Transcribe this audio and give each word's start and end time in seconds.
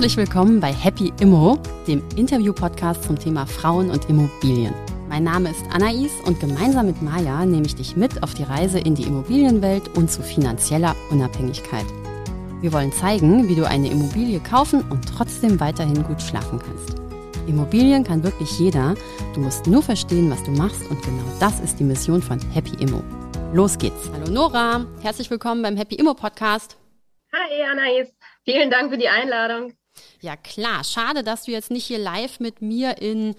Herzlich 0.00 0.16
willkommen 0.16 0.60
bei 0.60 0.72
Happy 0.72 1.12
Immo, 1.20 1.58
dem 1.86 2.02
Interview-Podcast 2.16 3.04
zum 3.04 3.18
Thema 3.18 3.44
Frauen 3.44 3.90
und 3.90 4.08
Immobilien. 4.08 4.72
Mein 5.10 5.24
Name 5.24 5.50
ist 5.50 5.62
Anais 5.70 6.10
und 6.24 6.40
gemeinsam 6.40 6.86
mit 6.86 7.02
Maja 7.02 7.44
nehme 7.44 7.66
ich 7.66 7.74
dich 7.74 7.96
mit 7.96 8.22
auf 8.22 8.32
die 8.32 8.44
Reise 8.44 8.78
in 8.78 8.94
die 8.94 9.02
Immobilienwelt 9.02 9.94
und 9.98 10.10
zu 10.10 10.22
finanzieller 10.22 10.96
Unabhängigkeit. 11.10 11.84
Wir 12.62 12.72
wollen 12.72 12.92
zeigen, 12.92 13.46
wie 13.50 13.54
du 13.54 13.68
eine 13.68 13.90
Immobilie 13.90 14.40
kaufen 14.40 14.82
und 14.88 15.06
trotzdem 15.06 15.60
weiterhin 15.60 16.02
gut 16.02 16.22
schlafen 16.22 16.58
kannst. 16.58 16.98
Immobilien 17.46 18.02
kann 18.02 18.22
wirklich 18.22 18.58
jeder. 18.58 18.94
Du 19.34 19.40
musst 19.40 19.66
nur 19.66 19.82
verstehen, 19.82 20.30
was 20.30 20.42
du 20.44 20.50
machst 20.52 20.80
und 20.88 21.02
genau 21.02 21.24
das 21.40 21.60
ist 21.60 21.78
die 21.78 21.84
Mission 21.84 22.22
von 22.22 22.40
Happy 22.54 22.72
Immo. 22.82 23.04
Los 23.52 23.76
geht's. 23.76 24.10
Hallo 24.14 24.32
Nora, 24.32 24.86
herzlich 25.02 25.30
willkommen 25.30 25.60
beim 25.60 25.76
Happy 25.76 25.96
Immo 25.96 26.14
Podcast. 26.14 26.78
Hi 27.34 27.62
Anais, 27.70 28.08
vielen 28.46 28.70
Dank 28.70 28.90
für 28.90 28.96
die 28.96 29.10
Einladung. 29.10 29.74
Ja 30.20 30.36
klar, 30.36 30.84
schade, 30.84 31.22
dass 31.22 31.44
du 31.44 31.52
jetzt 31.52 31.70
nicht 31.70 31.84
hier 31.84 31.98
live 31.98 32.40
mit 32.40 32.62
mir 32.62 32.98
in 33.00 33.34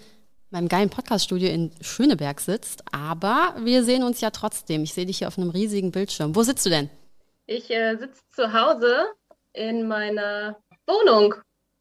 meinem 0.50 0.68
geilen 0.68 0.90
Podcaststudio 0.90 1.48
in 1.48 1.72
Schöneberg 1.80 2.40
sitzt, 2.40 2.82
aber 2.92 3.54
wir 3.58 3.84
sehen 3.84 4.02
uns 4.02 4.20
ja 4.20 4.30
trotzdem. 4.30 4.82
Ich 4.82 4.92
sehe 4.92 5.06
dich 5.06 5.18
hier 5.18 5.28
auf 5.28 5.38
einem 5.38 5.50
riesigen 5.50 5.90
Bildschirm. 5.90 6.36
Wo 6.36 6.42
sitzt 6.42 6.66
du 6.66 6.70
denn? 6.70 6.90
Ich 7.46 7.70
äh, 7.70 7.96
sitze 7.96 8.20
zu 8.34 8.52
Hause 8.52 9.06
in 9.52 9.88
meiner 9.88 10.56
Wohnung 10.86 11.34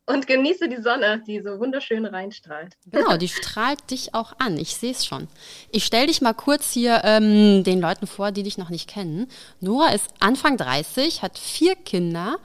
und 0.05 0.27
genieße 0.27 0.67
die 0.67 0.81
Sonne, 0.81 1.22
die 1.25 1.41
so 1.41 1.59
wunderschön 1.59 2.05
reinstrahlt. 2.05 2.75
Genau, 2.91 3.17
die 3.17 3.27
strahlt 3.27 3.91
dich 3.91 4.13
auch 4.13 4.34
an. 4.39 4.58
Ich 4.58 4.75
sehe 4.75 4.91
es 4.91 5.05
schon. 5.05 5.27
Ich 5.72 5.86
stelle 5.86 6.08
dich 6.08 6.22
mal 6.22 6.34
kurz 6.34 6.72
hier 6.72 7.02
ähm, 7.03 7.63
den 7.63 7.80
Leuten 7.80 8.08
vor, 8.08 8.31
die 8.31 8.44
dich 8.44 8.58
noch 8.58 8.70
nicht 8.70 8.89
kennen. 8.89 9.27
Nora 9.59 9.89
ist 9.89 10.08
Anfang 10.20 10.58
30, 10.58 11.22
hat 11.22 11.38
vier 11.38 11.75
Kinder, 11.75 12.38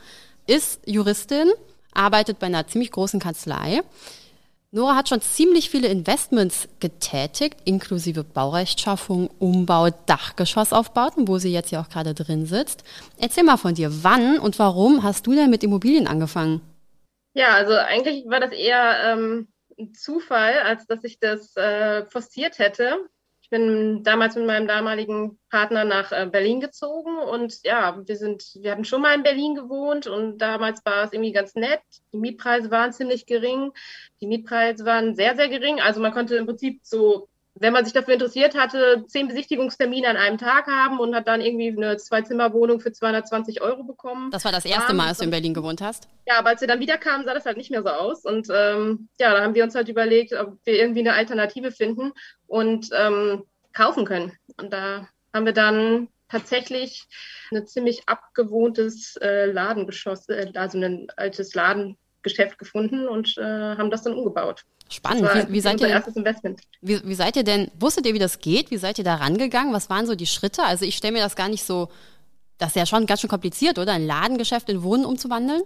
ist 0.47 0.81
Juristin, 0.87 1.51
arbeitet 1.97 2.39
bei 2.39 2.47
einer 2.47 2.67
ziemlich 2.67 2.91
großen 2.91 3.21
Kanzlei. 3.21 3.83
Nora 4.73 4.97
hat 4.97 5.09
schon 5.09 5.21
ziemlich 5.23 5.71
viele 5.71 5.89
Investments 5.89 6.69
getätigt, 6.81 7.57
inklusive 7.65 8.25
Baurechtschaffung, 8.25 9.31
Umbau, 9.39 9.89
Dachgeschossaufbauten, 10.07 11.29
wo 11.29 11.39
sie 11.39 11.53
jetzt 11.53 11.71
ja 11.71 11.81
auch 11.81 11.89
gerade 11.89 12.15
drin 12.15 12.47
sitzt. 12.47 12.85
Erzähl 13.19 13.45
mal 13.45 13.57
von 13.57 13.75
dir, 13.75 14.05
wann 14.05 14.39
und 14.39 14.59
warum 14.59 15.03
hast 15.03 15.27
du 15.27 15.33
denn 15.33 15.51
mit 15.51 15.65
Immobilien 15.65 16.07
angefangen? 16.07 16.61
Ja, 17.33 17.55
also 17.55 17.75
eigentlich 17.75 18.25
war 18.29 18.41
das 18.41 18.53
eher 18.53 19.13
ähm, 19.13 19.49
ein 19.79 19.95
Zufall, 19.95 20.59
als 20.59 20.87
dass 20.87 21.05
ich 21.05 21.21
das 21.21 21.57
äh, 21.57 22.05
forciert 22.07 22.59
hätte. 22.59 22.99
Ich 23.47 23.51
bin 23.51 24.03
damals 24.03 24.35
mit 24.35 24.45
meinem 24.45 24.67
damaligen 24.67 25.39
Partner 25.51 25.85
nach 25.85 26.11
äh, 26.11 26.27
Berlin 26.27 26.59
gezogen 26.59 27.17
und 27.17 27.63
ja, 27.63 27.97
wir 28.05 28.17
sind, 28.17 28.43
wir 28.57 28.73
hatten 28.73 28.85
schon 28.85 29.01
mal 29.01 29.15
in 29.15 29.23
Berlin 29.23 29.55
gewohnt 29.55 30.09
und 30.09 30.39
damals 30.39 30.85
war 30.85 31.05
es 31.05 31.13
irgendwie 31.13 31.31
ganz 31.31 31.55
nett. 31.55 31.81
Die 32.13 32.17
Mietpreise 32.17 32.73
waren 32.73 32.93
ziemlich 32.93 33.25
gering. 33.25 33.71
Die 34.21 34.27
Mietpreise 34.27 34.85
waren 34.85 35.15
sehr, 35.15 35.37
sehr 35.37 35.49
gering. 35.49 35.81
Also 35.81 36.01
man 36.01 36.13
konnte 36.13 36.35
im 36.35 36.47
Prinzip 36.47 36.81
so 36.83 37.29
wenn 37.59 37.73
man 37.73 37.85
sich 37.85 37.95
dafür 37.95 38.15
interessiert 38.15 38.55
hatte, 38.55 39.05
zehn 39.07 39.29
Besichtigungstermine 39.29 40.09
an 40.09 40.17
einem 40.17 40.39
Tag 40.39 40.67
haben 40.67 40.99
und 40.99 41.15
hat 41.15 41.27
dann 41.27 41.41
irgendwie 41.41 41.69
eine 41.69 41.97
Zwei-Zimmer-Wohnung 41.97 42.81
für 42.81 42.93
220 42.93 43.63
Euro 43.63 43.85
bekommen. 43.85 44.31
Das 44.31 44.45
war 44.45 44.53
das 44.53 44.65
erste 44.65 44.95
Mal, 44.95 45.09
als 45.09 45.19
du 45.19 45.25
in 45.25 45.31
Berlin 45.31 45.55
gewohnt 45.55 45.81
hast? 45.81 46.09
Ja, 46.27 46.39
aber 46.39 46.51
als 46.51 46.61
wir 46.61 46.69
dann 46.69 46.81
wiederkamen, 46.81 47.27
sah 47.27 47.35
das 47.35 47.47
halt 47.47 47.57
nicht 47.57 47.71
mehr 47.71 47.83
so 47.83 47.89
aus. 47.89 48.25
Und 48.25 48.49
ähm, 48.53 49.09
ja, 49.19 49.33
da 49.33 49.43
haben 49.43 49.55
wir 49.55 49.65
uns 49.65 49.75
halt 49.75 49.89
überlegt, 49.89 50.33
ob 50.35 50.59
wir 50.65 50.75
irgendwie 50.75 51.01
eine 51.01 51.15
Alternative 51.15 51.73
finden 51.73 52.13
und 52.47 52.91
ähm, 52.93 53.45
kaufen 53.73 54.05
können. 54.05 54.33
Und 54.59 54.73
da 54.73 55.09
haben 55.33 55.47
wir 55.47 55.53
dann 55.53 56.09
tatsächlich 56.29 57.07
ein 57.53 57.67
ziemlich 57.67 58.03
abgewohntes 58.07 59.17
äh, 59.17 59.47
Ladengeschoss, 59.47 60.29
äh, 60.29 60.53
also 60.55 60.79
ein 60.79 61.07
altes 61.17 61.55
Ladengeschäft 62.27 62.59
gefunden 62.59 63.09
und 63.09 63.37
äh, 63.39 63.43
haben 63.43 63.91
das 63.91 64.03
dann 64.03 64.15
umgebaut. 64.15 64.65
Spannend. 64.91 65.29
Wie, 65.49 65.55
wie, 65.55 65.61
seid 65.61 65.81
ihr, 65.81 65.89
erstes 65.89 66.17
Investment. 66.17 66.61
Wie, 66.81 67.03
wie 67.05 67.15
seid 67.15 67.37
ihr 67.37 67.45
denn, 67.45 67.71
wusstet 67.79 68.07
ihr, 68.07 68.15
wie 68.15 68.19
das 68.19 68.39
geht? 68.39 68.71
Wie 68.71 68.77
seid 68.77 68.99
ihr 68.99 69.05
da 69.05 69.17
rangegangen? 69.17 69.73
Was 69.73 69.91
waren 69.91 70.07
so 70.07 70.15
die 70.15 70.27
Schritte? 70.27 70.63
Also 70.63 70.85
ich 70.85 70.97
stelle 70.97 71.15
mir 71.15 71.23
das 71.23 71.37
gar 71.37 71.49
nicht 71.49 71.65
so, 71.65 71.89
das 72.59 72.69
ist 72.69 72.77
ja 72.77 72.87
schon 72.87 73.07
ganz 73.07 73.21
schön 73.21 73.31
kompliziert, 73.31 73.79
oder? 73.79 73.93
Ein 73.93 74.07
Ladengeschäft 74.07 74.69
in 74.69 74.83
Wohnen 74.83 75.05
umzuwandeln? 75.05 75.63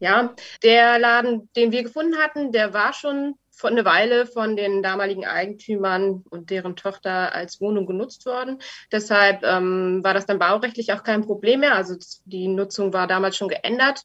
Ja, 0.00 0.34
der 0.62 0.98
Laden, 0.98 1.48
den 1.56 1.72
wir 1.72 1.82
gefunden 1.82 2.18
hatten, 2.18 2.52
der 2.52 2.72
war 2.72 2.92
schon 2.92 3.34
von 3.58 3.72
eine 3.72 3.84
Weile 3.84 4.26
von 4.26 4.56
den 4.56 4.82
damaligen 4.82 5.26
Eigentümern 5.26 6.22
und 6.30 6.50
deren 6.50 6.76
Tochter 6.76 7.34
als 7.34 7.60
Wohnung 7.60 7.86
genutzt 7.86 8.24
worden. 8.24 8.62
Deshalb 8.92 9.42
ähm, 9.42 10.00
war 10.04 10.14
das 10.14 10.26
dann 10.26 10.38
baurechtlich 10.38 10.92
auch 10.92 11.02
kein 11.02 11.22
Problem 11.22 11.60
mehr. 11.60 11.74
Also 11.74 11.96
die 12.24 12.46
Nutzung 12.46 12.92
war 12.92 13.08
damals 13.08 13.36
schon 13.36 13.48
geändert. 13.48 14.04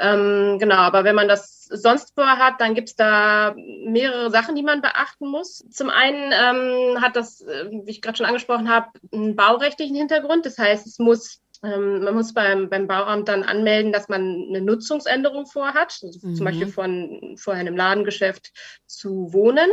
Ähm, 0.00 0.58
genau, 0.58 0.76
aber 0.76 1.04
wenn 1.04 1.14
man 1.14 1.28
das 1.28 1.64
sonst 1.70 2.14
vorhat, 2.14 2.60
dann 2.60 2.74
gibt 2.74 2.88
es 2.88 2.96
da 2.96 3.54
mehrere 3.56 4.30
Sachen, 4.30 4.54
die 4.54 4.62
man 4.62 4.80
beachten 4.80 5.28
muss. 5.28 5.64
Zum 5.70 5.90
einen 5.90 6.32
ähm, 6.32 7.00
hat 7.02 7.16
das, 7.16 7.40
äh, 7.40 7.70
wie 7.70 7.90
ich 7.90 8.02
gerade 8.02 8.16
schon 8.16 8.26
angesprochen 8.26 8.68
habe, 8.68 8.88
einen 9.12 9.36
baurechtlichen 9.36 9.96
Hintergrund. 9.96 10.46
Das 10.46 10.58
heißt, 10.58 10.86
es 10.86 10.98
muss 10.98 11.40
ähm, 11.62 12.04
man 12.04 12.14
muss 12.14 12.34
beim, 12.34 12.68
beim 12.68 12.86
Bauamt 12.86 13.28
dann 13.28 13.42
anmelden, 13.42 13.92
dass 13.92 14.08
man 14.08 14.46
eine 14.48 14.60
Nutzungsänderung 14.60 15.46
vorhat, 15.46 15.98
also 16.02 16.26
mhm. 16.26 16.34
zum 16.34 16.44
Beispiel 16.44 16.68
von 16.68 17.36
vorher 17.36 17.60
einem 17.60 17.76
Ladengeschäft 17.76 18.52
zu 18.86 19.32
wohnen. 19.32 19.68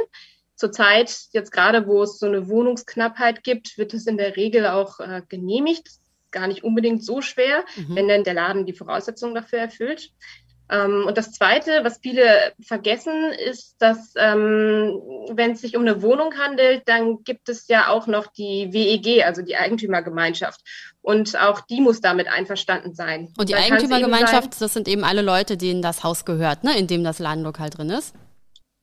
Zurzeit, 0.56 1.14
jetzt 1.32 1.52
gerade, 1.52 1.86
wo 1.86 2.04
es 2.04 2.18
so 2.18 2.26
eine 2.26 2.48
Wohnungsknappheit 2.48 3.44
gibt, 3.44 3.78
wird 3.78 3.94
es 3.94 4.08
in 4.08 4.18
der 4.18 4.36
Regel 4.36 4.66
auch 4.68 5.00
äh, 5.00 5.22
genehmigt. 5.28 5.90
Gar 6.32 6.48
nicht 6.48 6.64
unbedingt 6.64 7.04
so 7.04 7.22
schwer, 7.22 7.64
mhm. 7.76 7.96
wenn 7.96 8.08
dann 8.08 8.24
der 8.24 8.34
Laden 8.34 8.66
die 8.66 8.74
Voraussetzungen 8.74 9.36
dafür 9.36 9.60
erfüllt. 9.60 10.12
Ähm, 10.70 11.06
und 11.06 11.18
das 11.18 11.32
Zweite, 11.32 11.82
was 11.84 12.00
viele 12.02 12.54
vergessen, 12.60 13.32
ist, 13.32 13.76
dass 13.80 14.14
ähm, 14.18 15.00
wenn 15.30 15.52
es 15.52 15.62
sich 15.62 15.76
um 15.76 15.84
eine 15.84 16.02
Wohnung 16.02 16.34
handelt, 16.38 16.84
dann 16.88 17.24
gibt 17.24 17.50
es 17.50 17.68
ja 17.68 17.90
auch 17.90 18.08
noch 18.08 18.28
die 18.28 18.70
WEG, 18.72 19.24
also 19.26 19.42
die 19.42 19.58
Eigentümergemeinschaft. 19.58 20.62
Und 21.02 21.40
auch 21.40 21.62
die 21.62 21.82
muss 21.82 22.02
damit 22.02 22.28
einverstanden 22.28 22.96
sein. 22.96 23.32
Und 23.38 23.50
die 23.50 23.56
Eigentümergemeinschaft, 23.56 24.60
das 24.60 24.74
sind 24.74 24.88
eben 24.88 25.04
alle 25.04 25.22
Leute, 25.22 25.56
denen 25.56 25.84
das 25.84 26.04
Haus 26.04 26.26
gehört, 26.26 26.64
ne, 26.64 26.78
in 26.78 26.88
dem 26.88 27.04
das 27.04 27.20
Ladenlokal 27.20 27.70
drin 27.70 27.92
ist. 27.92 28.16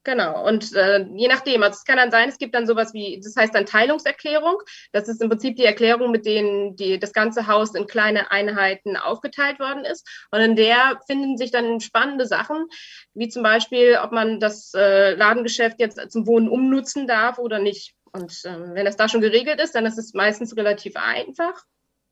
Genau, 0.05 0.45
und 0.49 0.75
äh, 0.75 1.07
je 1.15 1.29
nachdem, 1.29 1.63
also 1.63 1.77
es 1.77 1.85
kann 1.85 1.97
dann 1.97 2.11
sein, 2.11 2.29
es 2.29 2.39
gibt 2.39 2.57
dann 2.57 2.67
sowas 2.67 2.93
wie, 2.93 3.21
das 3.23 3.37
heißt 3.37 3.55
dann 3.55 3.67
Teilungserklärung. 3.67 4.57
Das 4.91 5.09
ist 5.09 5.23
im 5.23 5.29
Prinzip 5.29 5.55
die 5.57 5.65
Erklärung, 5.65 6.11
mit 6.11 6.27
denen 6.27 6.75
die, 6.75 6.99
das 6.99 7.13
ganze 7.13 7.47
Haus 7.47 7.77
in 7.77 7.87
kleine 7.87 8.33
Einheiten 8.33 8.97
aufgeteilt 8.97 9.61
worden 9.61 9.85
ist. 9.85 10.09
Und 10.33 10.41
in 10.41 10.57
der 10.57 11.01
finden 11.07 11.37
sich 11.37 11.53
dann 11.53 11.79
spannende 11.81 12.27
Sachen, 12.27 12.67
wie 13.15 13.29
zum 13.29 13.45
Beispiel, 13.45 13.97
ob 14.03 14.11
man 14.11 14.41
das 14.41 14.73
äh, 14.75 15.15
Ladengeschäft 15.15 15.79
jetzt 15.79 16.01
zum 16.11 16.27
Wohnen 16.27 16.49
umnutzen 16.49 17.07
darf 17.07 17.39
oder 17.39 17.61
nicht. 17.61 17.95
Und 18.13 18.33
äh, 18.45 18.75
wenn 18.75 18.85
das 18.85 18.97
da 18.97 19.09
schon 19.09 19.21
geregelt 19.21 19.61
ist, 19.61 19.77
dann 19.77 19.87
ist 19.87 19.99
es 19.99 20.15
meistens 20.15 20.57
relativ 20.57 20.97
einfach 20.97 21.63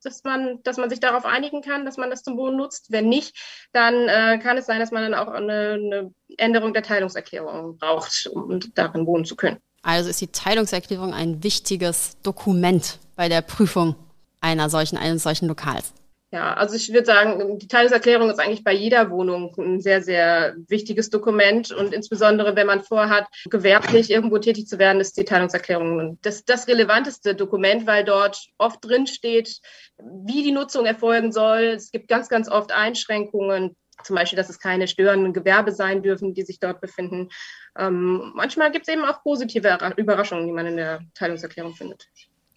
dass 0.05 0.25
man, 0.25 0.62
dass 0.62 0.77
man 0.77 0.91
sich 0.91 1.00
darauf 1.00 1.25
einigen 1.25 1.62
kann, 1.62 1.84
dass 1.84 1.97
man 1.97 2.11
das 2.11 2.22
zum 2.22 2.37
Wohnen 2.37 2.56
nutzt. 2.56 2.91
Wenn 2.91 3.09
nicht, 3.09 3.37
dann 3.72 4.09
äh, 4.09 4.38
kann 4.38 4.56
es 4.56 4.66
sein, 4.66 4.81
dass 4.81 4.91
man 4.91 5.03
dann 5.03 5.15
auch 5.15 5.28
eine, 5.28 5.72
eine 5.72 6.15
Änderung 6.37 6.72
der 6.72 6.83
Teilungserklärung 6.83 7.78
braucht, 7.78 8.27
um 8.33 8.60
darin 8.75 9.06
wohnen 9.06 9.25
zu 9.25 9.37
können. 9.37 9.59
Also 9.83 10.10
ist 10.10 10.21
die 10.21 10.28
Teilungserklärung 10.28 11.15
ein 11.15 11.43
wichtiges 11.43 12.16
Dokument 12.22 12.99
bei 13.16 13.28
der 13.28 13.41
Prüfung 13.41 13.94
einer 14.41 14.69
solchen, 14.71 14.97
eines 14.97 15.22
solchen 15.22 15.47
Lokals. 15.47 15.93
Ja, 16.33 16.55
also 16.55 16.77
ich 16.77 16.93
würde 16.93 17.07
sagen, 17.07 17.59
die 17.59 17.67
Teilungserklärung 17.67 18.31
ist 18.31 18.39
eigentlich 18.39 18.63
bei 18.63 18.73
jeder 18.73 19.11
Wohnung 19.11 19.53
ein 19.59 19.81
sehr, 19.81 20.01
sehr 20.01 20.55
wichtiges 20.69 21.11
Dokument. 21.11 21.73
Und 21.73 21.93
insbesondere, 21.93 22.55
wenn 22.55 22.69
man 22.69 22.83
vorhat, 22.83 23.27
gewerblich 23.47 24.11
irgendwo 24.11 24.39
tätig 24.39 24.69
zu 24.69 24.79
werden, 24.79 25.01
ist 25.01 25.17
die 25.17 25.25
Teilungserklärung 25.25 26.19
das, 26.23 26.45
das 26.45 26.69
relevanteste 26.69 27.35
Dokument, 27.35 27.84
weil 27.89 28.04
dort 28.04 28.47
oft 28.59 28.78
drin 28.84 29.09
steht, 29.09 29.60
wie 29.99 30.45
die 30.45 30.53
Nutzung 30.53 30.87
erfolgen 30.87 31.33
soll. 31.33 31.72
Es 31.75 31.91
gibt 31.91 32.07
ganz, 32.07 32.28
ganz 32.28 32.49
oft 32.49 32.71
Einschränkungen, 32.71 33.75
zum 34.04 34.15
Beispiel, 34.15 34.37
dass 34.37 34.49
es 34.49 34.60
keine 34.60 34.87
störenden 34.87 35.33
Gewerbe 35.33 35.72
sein 35.72 36.01
dürfen, 36.01 36.33
die 36.33 36.43
sich 36.43 36.60
dort 36.60 36.81
befinden. 36.81 37.28
Ähm, 37.77 38.33
manchmal 38.37 38.71
gibt 38.71 38.87
es 38.89 38.95
eben 38.95 39.04
auch 39.04 39.22
positive 39.25 39.77
Überraschungen, 39.97 40.47
die 40.47 40.53
man 40.53 40.66
in 40.66 40.77
der 40.77 41.01
Teilungserklärung 41.15 41.75
findet. 41.75 42.07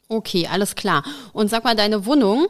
Okay, 0.09 0.47
alles 0.51 0.75
klar. 0.75 1.03
Und 1.33 1.49
sag 1.49 1.63
mal, 1.63 1.75
deine 1.75 2.05
Wohnung, 2.05 2.47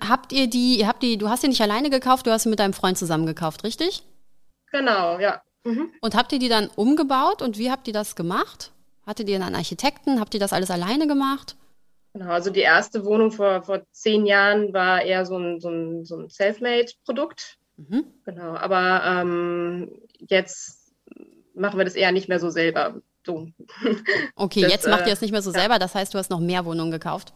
habt 0.00 0.32
ihr 0.32 0.48
die, 0.48 0.78
ihr 0.78 0.88
habt 0.88 1.02
die, 1.02 1.16
du 1.16 1.28
hast 1.28 1.42
die 1.42 1.48
nicht 1.48 1.60
alleine 1.60 1.90
gekauft, 1.90 2.26
du 2.26 2.30
hast 2.30 2.42
sie 2.42 2.48
mit 2.48 2.58
deinem 2.58 2.72
Freund 2.72 2.98
zusammen 2.98 3.26
gekauft, 3.26 3.64
richtig? 3.64 4.02
Genau, 4.72 5.18
ja. 5.18 5.42
Mhm. 5.64 5.90
Und 6.00 6.14
habt 6.14 6.32
ihr 6.32 6.38
die 6.38 6.48
dann 6.48 6.68
umgebaut 6.76 7.42
und 7.42 7.58
wie 7.58 7.70
habt 7.70 7.86
ihr 7.88 7.94
das 7.94 8.16
gemacht? 8.16 8.72
Hattet 9.06 9.28
ihr 9.28 9.36
einen 9.36 9.54
Architekten? 9.54 10.20
Habt 10.20 10.34
ihr 10.34 10.40
das 10.40 10.52
alles 10.52 10.70
alleine 10.70 11.06
gemacht? 11.06 11.56
Genau, 12.12 12.30
also 12.30 12.50
die 12.50 12.60
erste 12.60 13.04
Wohnung 13.04 13.30
vor, 13.30 13.62
vor 13.62 13.82
zehn 13.90 14.26
Jahren 14.26 14.72
war 14.72 15.02
eher 15.02 15.26
so 15.26 15.36
ein, 15.36 15.60
so 15.60 15.68
ein, 15.68 16.04
so 16.04 16.16
ein 16.16 16.28
Selfmade-Produkt. 16.28 17.58
Mhm. 17.76 18.04
Genau, 18.24 18.56
aber 18.56 19.02
ähm, 19.04 20.00
jetzt 20.18 20.92
machen 21.54 21.78
wir 21.78 21.84
das 21.84 21.94
eher 21.94 22.12
nicht 22.12 22.28
mehr 22.28 22.40
so 22.40 22.50
selber. 22.50 23.00
So. 23.26 23.48
Okay, 24.36 24.62
das, 24.62 24.70
jetzt 24.70 24.88
macht 24.88 25.06
ihr 25.06 25.12
es 25.12 25.20
nicht 25.20 25.32
mehr 25.32 25.42
so 25.42 25.50
äh, 25.50 25.54
selber, 25.54 25.78
das 25.78 25.94
heißt, 25.94 26.14
du 26.14 26.18
hast 26.18 26.30
noch 26.30 26.40
mehr 26.40 26.64
Wohnungen 26.64 26.92
gekauft? 26.92 27.32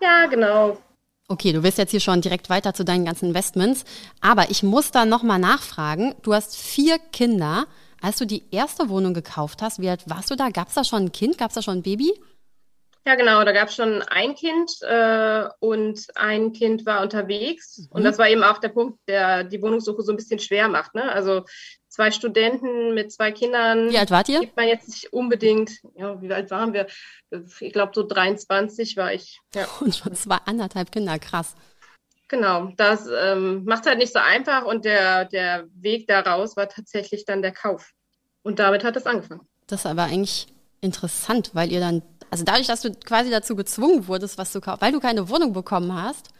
Ja, 0.00 0.26
genau. 0.26 0.78
Okay, 1.28 1.52
du 1.52 1.62
willst 1.62 1.78
jetzt 1.78 1.92
hier 1.92 2.00
schon 2.00 2.20
direkt 2.20 2.50
weiter 2.50 2.74
zu 2.74 2.84
deinen 2.84 3.04
ganzen 3.04 3.28
Investments, 3.28 3.84
aber 4.20 4.50
ich 4.50 4.62
muss 4.62 4.90
da 4.90 5.06
nochmal 5.06 5.38
nachfragen. 5.38 6.14
Du 6.22 6.34
hast 6.34 6.56
vier 6.56 6.98
Kinder. 6.98 7.66
Als 8.02 8.18
du 8.18 8.26
die 8.26 8.42
erste 8.50 8.90
Wohnung 8.90 9.14
gekauft 9.14 9.62
hast, 9.62 9.80
wie 9.80 9.88
alt 9.88 10.02
warst 10.10 10.30
du 10.30 10.36
da? 10.36 10.50
Gab 10.50 10.68
es 10.68 10.74
da 10.74 10.84
schon 10.84 11.04
ein 11.04 11.12
Kind? 11.12 11.38
Gab 11.38 11.48
es 11.48 11.54
da 11.54 11.62
schon 11.62 11.78
ein 11.78 11.82
Baby? 11.82 12.12
Ja, 13.06 13.14
genau, 13.14 13.44
da 13.44 13.52
gab 13.52 13.68
es 13.68 13.74
schon 13.74 14.02
ein 14.02 14.34
Kind 14.34 14.70
äh, 14.82 15.44
und 15.60 16.06
ein 16.14 16.52
Kind 16.52 16.84
war 16.84 17.00
unterwegs. 17.00 17.78
Mhm. 17.78 17.86
Und 17.90 18.04
das 18.04 18.18
war 18.18 18.28
eben 18.28 18.42
auch 18.42 18.58
der 18.58 18.70
Punkt, 18.70 18.98
der 19.08 19.44
die 19.44 19.62
Wohnungssuche 19.62 20.02
so 20.02 20.12
ein 20.12 20.16
bisschen 20.16 20.38
schwer 20.38 20.68
macht. 20.68 20.94
Ne? 20.94 21.10
Also 21.10 21.44
zwei 21.94 22.10
Studenten 22.10 22.92
mit 22.92 23.12
zwei 23.12 23.30
Kindern. 23.30 23.88
Wie 23.88 23.98
alt 23.98 24.10
wart 24.10 24.28
ihr? 24.28 24.40
Gibt 24.40 24.56
man 24.56 24.66
jetzt 24.66 24.88
nicht 24.88 25.12
unbedingt, 25.12 25.70
ja, 25.94 26.20
wie 26.20 26.32
alt 26.32 26.50
waren 26.50 26.72
wir? 26.72 26.88
Ich 27.60 27.72
glaube, 27.72 27.92
so 27.94 28.02
23 28.02 28.96
war 28.96 29.12
ich. 29.12 29.40
Ja. 29.54 29.66
Und 29.80 29.94
schon 29.94 30.14
zwei 30.14 30.38
anderthalb 30.44 30.90
Kinder, 30.90 31.18
krass. 31.18 31.54
Genau, 32.26 32.72
das 32.76 33.06
ähm, 33.06 33.64
macht 33.64 33.86
halt 33.86 33.98
nicht 33.98 34.12
so 34.12 34.18
einfach 34.18 34.64
und 34.64 34.86
der, 34.86 35.26
der 35.26 35.66
Weg 35.74 36.08
daraus 36.08 36.56
war 36.56 36.68
tatsächlich 36.68 37.26
dann 37.26 37.42
der 37.42 37.52
Kauf. 37.52 37.92
Und 38.42 38.58
damit 38.58 38.82
hat 38.82 38.96
es 38.96 39.06
angefangen. 39.06 39.46
Das 39.66 39.80
ist 39.80 39.86
aber 39.86 40.04
eigentlich 40.04 40.46
interessant, 40.80 41.50
weil 41.52 41.70
ihr 41.70 41.80
dann 41.80 42.02
also 42.30 42.42
dadurch, 42.42 42.66
dass 42.66 42.80
du 42.80 42.92
quasi 42.92 43.30
dazu 43.30 43.54
gezwungen 43.54 44.08
wurdest, 44.08 44.38
was 44.38 44.50
zu 44.50 44.60
kaufen, 44.60 44.80
weil 44.80 44.90
du 44.90 44.98
keine 44.98 45.28
Wohnung 45.28 45.52
bekommen 45.52 45.94
hast, 45.94 46.30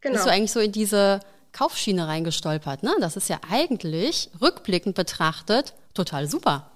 genau. 0.00 0.14
bist 0.14 0.26
du 0.26 0.30
eigentlich 0.30 0.52
so 0.52 0.60
in 0.60 0.70
diese 0.70 1.20
Kaufschiene 1.52 2.08
reingestolpert. 2.08 2.82
Ne? 2.82 2.94
Das 3.00 3.16
ist 3.16 3.28
ja 3.28 3.40
eigentlich, 3.50 4.30
rückblickend 4.40 4.94
betrachtet, 4.94 5.74
total 5.94 6.28
super. 6.28 6.70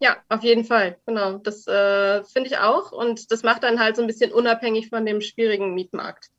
Ja, 0.00 0.16
auf 0.30 0.42
jeden 0.42 0.64
Fall. 0.64 0.96
Genau. 1.06 1.38
Das 1.38 1.66
äh, 1.66 2.24
finde 2.24 2.48
ich 2.48 2.58
auch. 2.58 2.90
Und 2.92 3.30
das 3.30 3.42
macht 3.42 3.62
dann 3.62 3.78
halt 3.78 3.96
so 3.96 4.02
ein 4.02 4.08
bisschen 4.08 4.32
unabhängig 4.32 4.88
von 4.88 5.04
dem 5.04 5.20
schwierigen 5.20 5.74
Mietmarkt. 5.74 6.30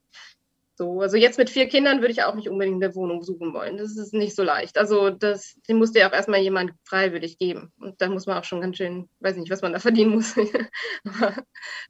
So, 0.82 1.02
also 1.02 1.16
jetzt 1.16 1.38
mit 1.38 1.52
vier 1.52 1.68
Kindern 1.68 2.02
würde 2.02 2.12
ich 2.12 2.24
auch 2.24 2.34
nicht 2.34 2.50
unbedingt 2.50 2.84
eine 2.84 2.96
Wohnung 2.96 3.22
suchen 3.22 3.54
wollen. 3.54 3.78
Das 3.78 3.96
ist 3.98 4.16
nicht 4.16 4.36
so 4.36 4.42
leicht. 4.42 4.80
Also 4.80 5.12
das, 5.12 5.56
den 5.70 5.78
muss 5.78 5.92
dir 5.92 6.08
auch 6.08 6.12
erstmal 6.12 6.40
jemand 6.40 6.72
freiwillig 6.86 7.38
geben. 7.38 7.72
Und 7.80 8.02
da 8.02 8.10
muss 8.10 8.26
man 8.26 8.40
auch 8.40 8.46
schon 8.46 8.62
ganz 8.62 8.78
schön, 8.78 9.08
weiß 9.20 9.38
nicht, 9.38 9.52
was 9.52 9.62
man 9.62 9.74
da 9.74 9.80
verdienen 9.80 10.16
muss. 10.16 10.34
Aber 11.06 11.36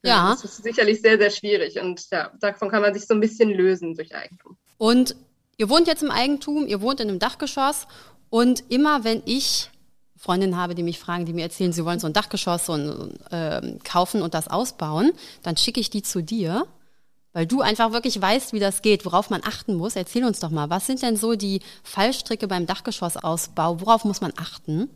ja. 0.03 0.31
das 0.31 0.43
ist 0.43 0.63
sicherlich 0.63 1.01
sehr, 1.01 1.17
sehr 1.17 1.29
schwierig. 1.29 1.79
Und 1.79 2.05
ja, 2.11 2.33
davon 2.41 2.67
kann 2.67 2.81
man 2.81 2.93
sich 2.93 3.07
so 3.07 3.13
ein 3.13 3.21
bisschen 3.21 3.49
lösen 3.49 3.95
durch 3.95 4.13
Eigentum. 4.13 4.57
Und 4.77 5.15
ihr 5.61 5.69
wohnt 5.69 5.85
jetzt 5.85 6.01
im 6.01 6.09
Eigentum, 6.09 6.65
ihr 6.65 6.81
wohnt 6.81 6.99
in 6.99 7.07
einem 7.07 7.19
Dachgeschoss. 7.19 7.85
Und 8.31 8.63
immer 8.69 9.03
wenn 9.03 9.21
ich 9.25 9.69
Freundinnen 10.17 10.57
habe, 10.57 10.73
die 10.73 10.81
mich 10.81 10.99
fragen, 10.99 11.25
die 11.25 11.33
mir 11.33 11.43
erzählen, 11.43 11.71
sie 11.71 11.85
wollen 11.85 11.99
so 11.99 12.07
ein 12.07 12.13
Dachgeschoss 12.13 12.67
und, 12.67 13.19
äh, 13.29 13.77
kaufen 13.83 14.23
und 14.23 14.33
das 14.33 14.47
ausbauen, 14.47 15.11
dann 15.43 15.57
schicke 15.57 15.79
ich 15.79 15.89
die 15.89 16.01
zu 16.01 16.21
dir 16.21 16.65
weil 17.33 17.45
du 17.45 17.61
einfach 17.61 17.93
wirklich 17.93 18.21
weißt, 18.21 18.51
wie 18.51 18.59
das 18.59 18.81
geht, 18.81 19.05
worauf 19.05 19.29
man 19.29 19.41
achten 19.45 19.75
muss. 19.75 19.95
Erzähl 19.95 20.25
uns 20.25 20.41
doch 20.41 20.49
mal, 20.49 20.69
was 20.69 20.85
sind 20.85 21.01
denn 21.01 21.15
so 21.15 21.35
die 21.35 21.61
Fallstricke 21.81 22.45
beim 22.45 22.65
Dachgeschossausbau? 22.65 23.79
Worauf 23.79 24.03
muss 24.03 24.19
man 24.19 24.33
achten? 24.35 24.89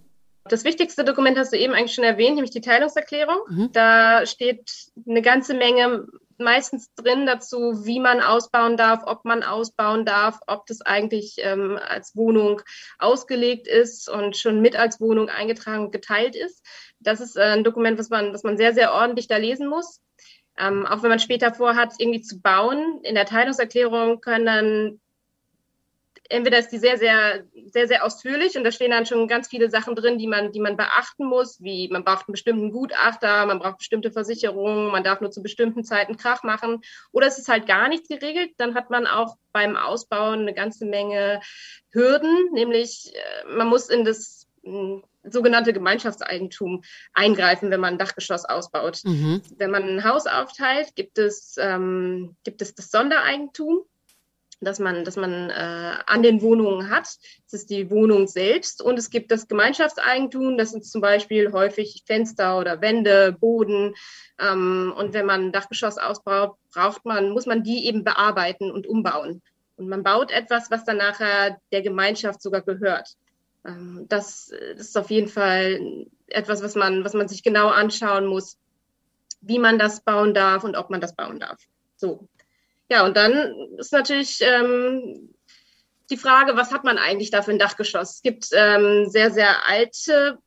Das 0.50 0.66
wichtigste 0.66 1.06
Dokument 1.06 1.38
hast 1.38 1.54
du 1.54 1.58
eben 1.58 1.74
eigentlich 1.74 1.96
schon 1.96 2.04
erwähnt, 2.04 2.36
nämlich 2.36 2.52
die 2.52 2.60
Teilungserklärung. 2.60 3.38
Mhm. 3.48 3.70
Da 3.72 4.26
steht 4.26 4.70
eine 5.08 5.22
ganze 5.22 5.54
Menge 5.54 6.08
meistens 6.40 6.94
drin 6.96 7.26
dazu, 7.26 7.86
wie 7.86 8.00
man 8.00 8.22
ausbauen 8.22 8.78
darf, 8.78 9.04
ob 9.06 9.26
man 9.26 9.44
ausbauen 9.44 10.06
darf, 10.06 10.40
ob 10.48 10.66
das 10.68 10.82
eigentlich 10.82 11.36
ähm, 11.40 11.80
als 11.82 12.16
Wohnung 12.16 12.62
ausgelegt 13.00 13.68
ist 13.68 14.10
und 14.10 14.38
schon 14.38 14.62
mit 14.62 14.76
als 14.76 15.00
Wohnung 15.00 15.30
eingetragen 15.30 15.86
und 15.86 15.92
geteilt 15.92 16.36
ist. 16.36 16.66
Das 17.00 17.20
ist 17.20 17.36
äh, 17.36 17.44
ein 17.44 17.64
Dokument, 17.64 17.98
was 17.98 18.10
man, 18.10 18.34
was 18.34 18.44
man 18.44 18.58
sehr, 18.58 18.74
sehr 18.74 18.94
ordentlich 18.94 19.28
da 19.28 19.38
lesen 19.38 19.68
muss. 19.68 20.02
Ähm, 20.58 20.86
auch 20.86 21.04
wenn 21.04 21.10
man 21.10 21.20
später 21.20 21.54
vorhat, 21.54 21.94
irgendwie 21.98 22.22
zu 22.22 22.40
bauen, 22.40 23.02
in 23.04 23.16
der 23.16 23.26
Teilungserklärung 23.26 24.22
können 24.22 24.46
dann 24.46 25.02
entweder 26.30 26.60
ist 26.60 26.70
die 26.70 26.78
sehr, 26.78 26.98
sehr, 26.98 27.44
sehr, 27.68 27.88
sehr 27.88 28.06
ausführlich 28.06 28.58
und 28.58 28.64
da 28.64 28.72
stehen 28.72 28.92
dann 28.92 29.06
schon 29.06 29.28
ganz 29.28 29.48
viele 29.48 29.70
Sachen 29.70 29.96
drin, 29.96 30.18
die 30.18 30.28
man, 30.28 30.52
die 30.52 30.60
man 30.60 30.78
beachten 30.78 31.26
muss, 31.26 31.62
wie 31.62 31.88
man 31.90 32.04
braucht 32.04 32.28
einen 32.28 32.34
bestimmten 32.34 32.72
Gutachter, 32.72 33.46
man 33.46 33.60
braucht 33.60 33.78
bestimmte 33.78 34.12
Versicherungen, 34.12 34.92
man 34.92 35.04
darf 35.04 35.22
nur 35.22 35.32
zu 35.32 35.42
bestimmten 35.42 35.84
Zeiten 35.84 36.18
Krach 36.18 36.44
machen 36.44 36.82
oder 37.12 37.28
es 37.28 37.38
ist 37.38 37.50
halt 37.50 37.68
gar 37.68 37.90
nichts 37.90 38.08
geregelt, 38.08 38.52
dann 38.58 38.76
hat 38.76 38.90
man 38.90 39.08
auch 39.08 39.38
beim 39.52 39.76
Ausbauen 39.76 40.42
eine 40.42 40.54
ganze 40.54 40.86
Menge 40.86 41.42
Hürden, 41.92 42.52
nämlich 42.52 43.14
äh, 43.16 43.56
man 43.56 43.68
muss 43.68 43.90
in 43.90 44.06
das 44.06 44.46
sogenannte 45.24 45.74
Gemeinschaftseigentum 45.74 46.84
eingreifen, 47.14 47.72
wenn 47.72 47.80
man 47.80 47.96
ein 47.96 48.00
Dachgeschoss 48.00 48.46
ausbaut. 48.46 49.02
Mhm. 49.04 49.42
Wenn 49.58 49.72
man 49.72 49.84
ein 49.84 50.04
Haus 50.04 50.26
aufteilt, 50.26 50.96
gibt 50.96 51.18
es, 51.18 51.56
ähm, 51.60 52.36
gibt 52.44 52.62
es 52.62 52.74
das 52.74 52.90
Sondereigentum, 52.90 53.86
das 54.66 54.80
man, 54.80 55.06
das 55.06 55.16
man 55.16 55.50
äh, 55.50 55.94
an 56.06 56.24
den 56.24 56.42
Wohnungen 56.42 56.90
hat. 56.90 57.06
Das 57.44 57.54
ist 57.54 57.70
die 57.70 57.90
Wohnung 57.90 58.28
selbst. 58.28 58.82
Und 58.82 59.00
es 59.00 59.10
gibt 59.10 59.32
das 59.32 59.48
Gemeinschaftseigentum, 59.48 60.58
das 60.58 60.72
sind 60.72 60.86
zum 60.86 61.02
Beispiel 61.02 61.52
häufig 61.52 62.04
Fenster 62.06 62.60
oder 62.60 62.82
Wände, 62.82 63.36
Boden. 63.40 63.94
Ähm, 64.40 64.94
und 64.98 65.14
wenn 65.14 65.26
man 65.26 65.46
ein 65.46 65.52
Dachgeschoss 65.52 65.98
ausbaut, 65.98 66.58
braucht 66.74 67.06
man, 67.06 67.30
muss 67.30 67.46
man 67.46 67.64
die 67.64 67.86
eben 67.86 68.04
bearbeiten 68.04 68.72
und 68.72 68.88
umbauen. 68.88 69.42
Und 69.78 69.90
man 69.90 70.04
baut 70.04 70.32
etwas, 70.32 70.72
was 70.72 70.86
dann 70.86 70.98
nachher 70.98 71.60
der 71.72 71.82
Gemeinschaft 71.82 72.42
sogar 72.42 72.62
gehört. 72.62 73.16
Ähm, 73.66 74.06
das, 74.10 74.52
das 74.76 74.88
ist 74.88 74.98
auf 74.98 75.10
jeden 75.10 75.28
Fall 75.28 76.06
etwas, 76.28 76.64
was 76.64 76.76
man, 76.76 77.04
was 77.04 77.14
man 77.14 77.28
sich 77.28 77.44
genau 77.44 77.70
anschauen 77.70 78.26
muss, 78.26 78.58
wie 79.42 79.60
man 79.60 79.78
das 79.78 80.02
bauen 80.02 80.34
darf 80.34 80.64
und 80.64 80.76
ob 80.76 80.90
man 80.90 81.02
das 81.02 81.16
bauen 81.16 81.40
darf. 81.40 81.60
So. 81.96 82.28
Ja, 82.90 83.06
und 83.06 83.18
dann 83.18 83.54
ist 83.78 83.92
natürlich 83.92 84.40
ähm, 84.42 85.34
die 86.10 86.18
Frage, 86.18 86.56
was 86.56 86.72
hat 86.72 86.84
man 86.84 86.98
eigentlich 86.98 87.32
da 87.32 87.42
für 87.42 87.52
ein 87.52 87.60
Dachgeschoss? 87.60 88.16
Es 88.16 88.22
gibt 88.22 88.50
ähm, 88.52 89.10
sehr, 89.10 89.32
sehr 89.32 89.66
alte 89.68 90.38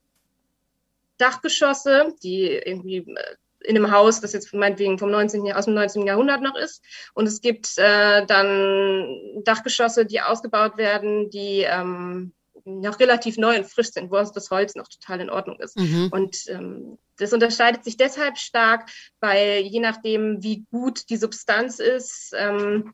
Dachgeschosse, 1.16 2.14
die 2.22 2.44
irgendwie 2.44 2.98
äh, 2.98 3.36
in 3.60 3.76
einem 3.76 3.90
Haus, 3.90 4.20
das 4.20 4.32
jetzt 4.32 4.54
meinetwegen 4.54 4.98
vom 4.98 5.10
19. 5.10 5.52
aus 5.52 5.64
dem 5.64 5.74
19. 5.74 6.06
Jahrhundert 6.06 6.42
noch 6.42 6.56
ist. 6.56 6.82
Und 7.14 7.26
es 7.26 7.40
gibt 7.40 7.76
äh, 7.76 8.24
dann 8.24 9.42
Dachgeschosse, 9.44 10.06
die 10.06 10.20
ausgebaut 10.20 10.76
werden, 10.76 11.28
die 11.30 11.66
ähm, 11.68 12.32
noch 12.68 13.00
relativ 13.00 13.38
neu 13.38 13.56
und 13.56 13.66
frisch 13.66 13.90
sind, 13.90 14.10
wo 14.10 14.16
das 14.16 14.50
Holz 14.50 14.74
noch 14.74 14.88
total 14.88 15.20
in 15.20 15.30
Ordnung 15.30 15.58
ist. 15.60 15.78
Mhm. 15.78 16.08
Und 16.10 16.36
ähm, 16.48 16.98
das 17.16 17.32
unterscheidet 17.32 17.84
sich 17.84 17.96
deshalb 17.96 18.38
stark, 18.38 18.90
weil 19.20 19.60
je 19.62 19.80
nachdem, 19.80 20.42
wie 20.42 20.64
gut 20.70 21.10
die 21.10 21.16
Substanz 21.16 21.78
ist, 21.78 22.32
ähm, 22.36 22.92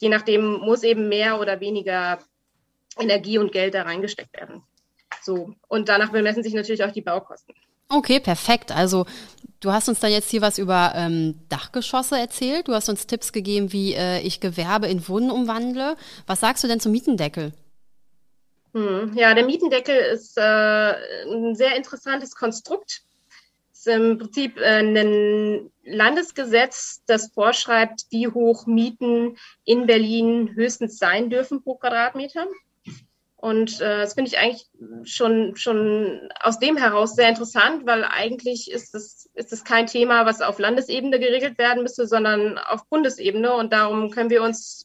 je 0.00 0.08
nachdem 0.08 0.58
muss 0.60 0.82
eben 0.82 1.08
mehr 1.08 1.40
oder 1.40 1.60
weniger 1.60 2.18
Energie 2.98 3.38
und 3.38 3.52
Geld 3.52 3.74
da 3.74 3.82
reingesteckt 3.82 4.36
werden. 4.36 4.62
So. 5.22 5.54
Und 5.68 5.88
danach 5.88 6.10
bemessen 6.10 6.42
sich 6.42 6.54
natürlich 6.54 6.84
auch 6.84 6.92
die 6.92 7.00
Baukosten. 7.00 7.54
Okay, 7.88 8.20
perfekt. 8.20 8.72
Also 8.72 9.06
du 9.60 9.72
hast 9.72 9.88
uns 9.88 10.00
dann 10.00 10.10
jetzt 10.10 10.30
hier 10.30 10.40
was 10.40 10.58
über 10.58 10.92
ähm, 10.94 11.40
Dachgeschosse 11.48 12.18
erzählt. 12.18 12.68
Du 12.68 12.74
hast 12.74 12.88
uns 12.88 13.06
Tipps 13.06 13.32
gegeben, 13.32 13.72
wie 13.72 13.94
äh, 13.94 14.20
ich 14.20 14.40
Gewerbe 14.40 14.86
in 14.88 15.06
Wohnen 15.08 15.30
umwandle. 15.30 15.96
Was 16.26 16.40
sagst 16.40 16.64
du 16.64 16.68
denn 16.68 16.80
zum 16.80 16.92
Mietendeckel? 16.92 17.52
Hm, 18.74 19.12
ja, 19.14 19.34
der 19.34 19.46
Mietendeckel 19.46 19.96
ist 19.96 20.36
äh, 20.36 20.42
ein 20.42 21.54
sehr 21.54 21.76
interessantes 21.76 22.34
Konstrukt. 22.34 23.02
Es 23.72 23.80
ist 23.80 23.86
im 23.86 24.18
Prinzip 24.18 24.58
äh, 24.58 24.80
ein 24.80 25.70
Landesgesetz, 25.84 27.02
das 27.06 27.30
vorschreibt, 27.32 28.06
wie 28.10 28.26
hoch 28.26 28.66
Mieten 28.66 29.38
in 29.64 29.86
Berlin 29.86 30.50
höchstens 30.54 30.98
sein 30.98 31.30
dürfen 31.30 31.62
pro 31.62 31.76
Quadratmeter. 31.76 32.46
Und 33.36 33.80
äh, 33.80 33.98
das 33.98 34.14
finde 34.14 34.30
ich 34.30 34.38
eigentlich 34.38 34.66
schon, 35.04 35.54
schon 35.54 36.28
aus 36.40 36.58
dem 36.58 36.76
heraus 36.76 37.14
sehr 37.14 37.28
interessant, 37.28 37.86
weil 37.86 38.02
eigentlich 38.02 38.70
ist 38.72 38.94
es, 38.94 39.30
ist 39.34 39.52
es 39.52 39.62
kein 39.62 39.86
Thema, 39.86 40.26
was 40.26 40.40
auf 40.40 40.58
Landesebene 40.58 41.20
geregelt 41.20 41.58
werden 41.58 41.82
müsste, 41.84 42.08
sondern 42.08 42.58
auf 42.58 42.88
Bundesebene. 42.88 43.52
Und 43.54 43.72
darum 43.72 44.10
können 44.10 44.30
wir 44.30 44.42
uns 44.42 44.83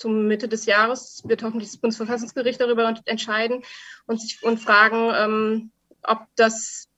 zum 0.00 0.26
Mitte 0.26 0.48
des 0.48 0.64
Jahres 0.64 1.22
wird 1.26 1.42
hoffentlich 1.42 1.70
das 1.70 1.76
Bundesverfassungsgericht 1.76 2.58
darüber 2.58 2.94
entscheiden 3.04 3.62
und 4.06 4.20
sich 4.20 4.42
und 4.42 4.58
fragen, 4.58 5.12
ähm, 5.14 5.70
ob 6.02 6.20
das 6.36 6.88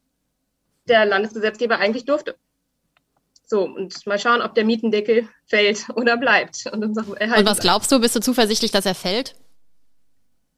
der 0.87 1.04
Landesgesetzgeber 1.04 1.78
eigentlich 1.78 2.04
durfte. 2.04 2.37
So, 3.44 3.64
und 3.64 4.06
mal 4.06 4.21
schauen, 4.21 4.40
ob 4.40 4.54
der 4.54 4.64
Mietendeckel 4.64 5.28
fällt 5.47 5.88
oder 5.97 6.16
bleibt. 6.16 6.66
Und, 6.73 6.85
und 6.85 6.97
was 6.97 7.59
glaubst 7.59 7.90
du, 7.90 8.00
bist 8.00 8.14
du 8.14 8.21
zuversichtlich, 8.21 8.71
dass 8.71 8.87
er 8.87 8.94
fällt? 8.94 9.35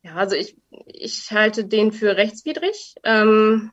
Ja, 0.02 0.16
also 0.16 0.36
ich, 0.36 0.54
ich 0.86 1.30
halte 1.30 1.64
den 1.64 1.92
für 1.92 2.16
rechtswidrig. 2.16 2.94
Ähm, 3.04 3.72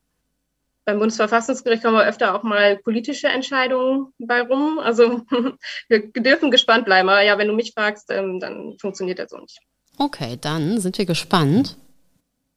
beim 0.85 0.99
Bundesverfassungsgericht 0.99 1.83
kommen 1.83 1.97
wir 1.97 2.05
öfter 2.05 2.35
auch 2.35 2.43
mal 2.43 2.77
politische 2.77 3.27
Entscheidungen 3.27 4.13
bei 4.17 4.41
rum. 4.41 4.79
Also 4.79 5.21
wir 5.87 6.11
dürfen 6.11 6.51
gespannt 6.51 6.85
bleiben. 6.85 7.09
Aber 7.09 7.21
ja, 7.21 7.37
wenn 7.37 7.47
du 7.47 7.53
mich 7.53 7.73
fragst, 7.73 8.09
ähm, 8.09 8.39
dann 8.39 8.77
funktioniert 8.79 9.19
das 9.19 9.29
so 9.29 9.37
nicht. 9.37 9.59
Okay, 9.97 10.37
dann 10.39 10.79
sind 10.79 10.97
wir 10.97 11.05
gespannt. 11.05 11.77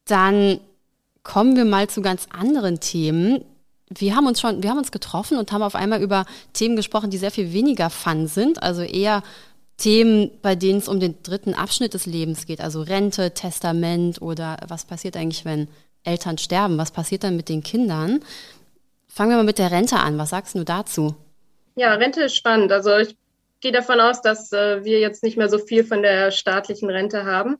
Dann 0.05 0.59
kommen 1.23 1.55
wir 1.55 1.65
mal 1.65 1.87
zu 1.87 2.01
ganz 2.01 2.27
anderen 2.31 2.79
Themen. 2.79 3.45
Wir 3.89 4.15
haben 4.15 4.25
uns 4.25 4.41
schon, 4.41 4.63
wir 4.63 4.69
haben 4.69 4.79
uns 4.79 4.91
getroffen 4.91 5.37
und 5.37 5.51
haben 5.51 5.61
auf 5.61 5.75
einmal 5.75 6.01
über 6.01 6.25
Themen 6.53 6.75
gesprochen, 6.75 7.11
die 7.11 7.17
sehr 7.17 7.31
viel 7.31 7.53
weniger 7.53 7.89
fun 7.89 8.27
sind, 8.27 8.63
also 8.63 8.81
eher 8.81 9.21
Themen, 9.77 10.31
bei 10.41 10.55
denen 10.55 10.79
es 10.79 10.87
um 10.87 10.99
den 10.99 11.21
dritten 11.21 11.53
Abschnitt 11.53 11.93
des 11.93 12.05
Lebens 12.05 12.45
geht, 12.45 12.61
also 12.61 12.81
Rente, 12.81 13.31
Testament 13.31 14.21
oder 14.21 14.57
was 14.67 14.85
passiert 14.85 15.17
eigentlich, 15.17 15.45
wenn 15.45 15.67
Eltern 16.05 16.37
sterben? 16.37 16.77
Was 16.77 16.91
passiert 16.91 17.23
dann 17.23 17.35
mit 17.35 17.49
den 17.49 17.63
Kindern? 17.63 18.23
Fangen 19.07 19.31
wir 19.31 19.37
mal 19.37 19.43
mit 19.43 19.59
der 19.59 19.71
Rente 19.71 19.97
an. 19.97 20.17
Was 20.17 20.31
sagst 20.31 20.55
du 20.55 20.63
dazu? 20.63 21.15
Ja, 21.75 21.93
Rente 21.93 22.23
ist 22.23 22.35
spannend. 22.35 22.71
Also 22.71 22.97
ich 22.97 23.15
gehe 23.61 23.71
davon 23.71 23.99
aus, 23.99 24.21
dass 24.21 24.51
äh, 24.51 24.83
wir 24.83 24.99
jetzt 24.99 25.23
nicht 25.23 25.37
mehr 25.37 25.49
so 25.49 25.57
viel 25.57 25.83
von 25.83 26.01
der 26.01 26.31
staatlichen 26.31 26.89
Rente 26.89 27.25
haben. 27.25 27.57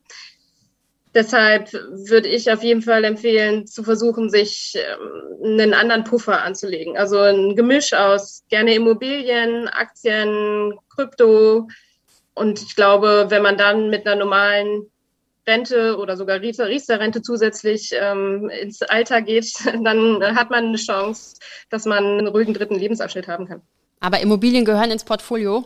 Deshalb 1.16 1.72
würde 1.72 2.28
ich 2.28 2.52
auf 2.52 2.62
jeden 2.62 2.82
Fall 2.82 3.06
empfehlen, 3.06 3.68
zu 3.68 3.84
versuchen, 3.84 4.30
sich 4.30 4.76
ähm, 4.76 5.60
einen 5.60 5.74
anderen 5.74 6.04
Puffer 6.04 6.44
anzulegen. 6.44 6.98
Also 6.98 7.20
ein 7.20 7.56
Gemisch 7.56 7.94
aus 7.94 8.44
gerne 8.50 8.76
Immobilien, 8.76 9.70
Aktien, 9.70 10.74
Krypto. 10.94 11.70
Und 12.34 12.62
ich 12.62 12.76
glaube, 12.76 13.28
wenn 13.30 13.42
man 13.42 13.58
dann 13.58 13.90
mit 13.90 14.06
einer 14.06 14.18
normalen 14.18 14.92
Rente 15.48 15.98
oder 15.98 16.18
sogar 16.18 16.42
Riester-Rente 16.42 17.22
zusätzlich 17.22 17.92
ähm, 17.94 18.50
ins 18.50 18.82
Alter 18.82 19.22
geht, 19.22 19.54
dann 19.84 20.24
hat 20.36 20.50
man 20.50 20.66
eine 20.66 20.78
Chance, 20.78 21.38
dass 21.70 21.86
man 21.86 22.04
einen 22.04 22.28
ruhigen 22.28 22.54
dritten 22.54 22.76
Lebensabschnitt 22.76 23.28
haben 23.28 23.48
kann. 23.48 23.62
Aber 24.00 24.20
Immobilien 24.20 24.66
gehören 24.66 24.92
ins 24.92 25.04
Portfolio? 25.04 25.66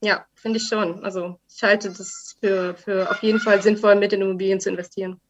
Ja, 0.00 0.24
finde 0.34 0.58
ich 0.58 0.64
schon. 0.64 1.02
Also 1.02 1.38
ich 1.48 1.62
halte 1.62 1.88
das 1.88 2.36
für, 2.40 2.74
für 2.74 3.10
auf 3.10 3.22
jeden 3.22 3.40
Fall 3.40 3.62
sinnvoll, 3.62 3.96
mit 3.96 4.12
in 4.12 4.20
Immobilien 4.20 4.60
zu 4.60 4.68
investieren. 4.68 5.20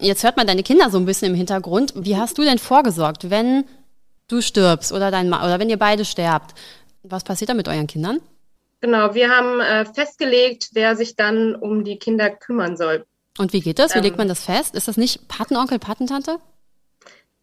Jetzt 0.00 0.22
hört 0.22 0.36
man 0.36 0.46
deine 0.46 0.62
Kinder 0.62 0.90
so 0.90 0.98
ein 0.98 1.06
bisschen 1.06 1.32
im 1.32 1.34
Hintergrund. 1.34 1.92
Wie 1.96 2.16
hast 2.16 2.38
du 2.38 2.42
denn 2.42 2.58
vorgesorgt, 2.58 3.30
wenn 3.30 3.64
du 4.28 4.40
stirbst 4.40 4.92
oder 4.92 5.10
dein 5.10 5.28
oder 5.28 5.58
wenn 5.58 5.70
ihr 5.70 5.78
beide 5.78 6.04
sterbt? 6.04 6.54
Was 7.02 7.24
passiert 7.24 7.50
da 7.50 7.54
mit 7.54 7.68
euren 7.68 7.86
Kindern? 7.86 8.20
Genau, 8.80 9.14
wir 9.14 9.30
haben 9.30 9.60
äh, 9.60 9.84
festgelegt, 9.86 10.70
wer 10.72 10.94
sich 10.94 11.16
dann 11.16 11.56
um 11.56 11.82
die 11.82 11.98
Kinder 11.98 12.30
kümmern 12.30 12.76
soll. 12.76 13.06
Und 13.38 13.52
wie 13.52 13.60
geht 13.60 13.78
das? 13.78 13.94
Wie 13.94 13.98
ähm, 13.98 14.04
legt 14.04 14.18
man 14.18 14.28
das 14.28 14.44
fest? 14.44 14.74
Ist 14.74 14.88
das 14.88 14.96
nicht 14.96 15.28
Patenonkel, 15.28 15.78
Patentante? 15.78 16.38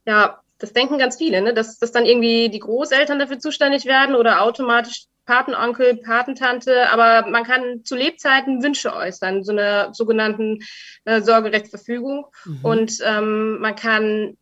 Ja, 0.06 0.42
das 0.60 0.74
denken 0.74 0.98
ganz 0.98 1.18
viele, 1.18 1.42
ne? 1.42 1.54
dass, 1.54 1.80
dass 1.80 1.92
dann 1.92 2.06
irgendwie 2.06 2.50
die 2.50 2.60
Großeltern 2.60 3.20
dafür 3.20 3.40
zuständig 3.40 3.86
werden 3.86 4.16
oder 4.16 4.42
automatisch 4.42 5.06
Patenonkel, 5.26 5.98
Patentante, 5.98 6.90
aber 6.92 7.28
man 7.28 7.44
kann 7.44 7.84
zu 7.84 7.96
Lebzeiten 7.96 8.62
Wünsche 8.62 8.94
äußern, 8.94 9.44
so 9.44 9.52
eine 9.52 9.90
sogenannten 9.92 10.60
äh, 11.06 11.22
Sorgerechtsverfügung. 11.22 12.28
Mhm. 12.46 12.60
Und 12.62 12.98
ähm, 13.04 13.60
man 13.60 13.76
kann 13.76 14.38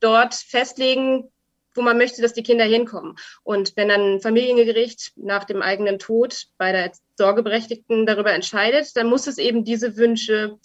dort 0.00 0.34
festlegen, 0.34 1.30
wo 1.74 1.82
man 1.82 1.98
möchte, 1.98 2.22
dass 2.22 2.32
die 2.32 2.42
Kinder 2.42 2.64
hinkommen. 2.64 3.16
Und 3.42 3.76
wenn 3.76 3.88
dann 3.88 4.14
ein 4.14 4.20
Familiengericht 4.20 5.12
nach 5.16 5.44
dem 5.44 5.62
eigenen 5.62 5.98
Tod 5.98 6.46
bei 6.58 6.72
der 6.72 6.92
Sorgeberechtigten 7.16 8.06
darüber 8.06 8.32
entscheidet, 8.32 8.96
dann 8.96 9.08
muss 9.08 9.26
es 9.26 9.38
eben 9.38 9.64
diese 9.64 9.96
Wünsche 9.96 10.58